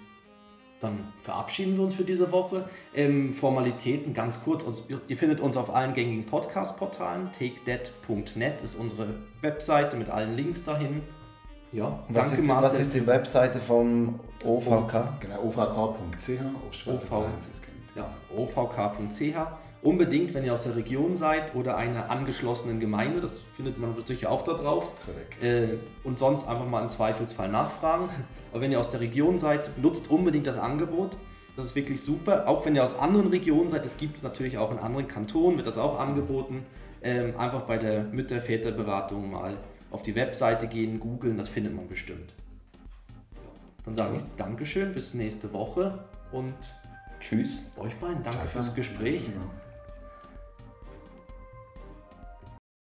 [0.79, 2.69] dann verabschieden wir uns für diese Woche.
[2.93, 4.63] Ähm, Formalitäten ganz kurz.
[4.63, 7.29] Uns, ihr, findet uns auf allen gängigen Podcast-Portalen.
[7.31, 11.03] TakeThat.net ist unsere Webseite mit allen Links dahin.
[11.75, 12.69] Ja, Was danke ist, Marcel.
[12.69, 15.19] was ist die Webseite vom OVK?
[15.19, 16.29] Genau, ovk.ch,
[16.87, 17.09] OV.
[17.11, 17.95] Kind.
[17.95, 19.35] ja, ovk.ch
[19.83, 24.25] unbedingt, wenn ihr aus der Region seid oder einer angeschlossenen Gemeinde, das findet man natürlich
[24.25, 24.89] auch da drauf.
[25.05, 25.43] Korrekt.
[25.43, 28.09] Äh, und sonst einfach mal im Zweifelsfall nachfragen.
[28.51, 31.17] Aber wenn ihr aus der Region seid, nutzt unbedingt das Angebot.
[31.57, 32.47] Das ist wirklich super.
[32.47, 35.57] Auch wenn ihr aus anderen Regionen seid, das gibt es natürlich auch in anderen Kantonen,
[35.57, 36.65] wird das auch angeboten.
[37.01, 39.57] Ähm, einfach bei der Mütter-Väter-Beratung mal
[39.95, 42.33] auf die Webseite gehen, googeln, das findet man bestimmt.
[43.85, 46.53] Dann sage ich Dankeschön, bis nächste Woche und
[47.21, 47.71] Tschüss.
[47.77, 48.75] euch beiden danke Ciao, fürs.
[48.75, 49.21] Gespräch.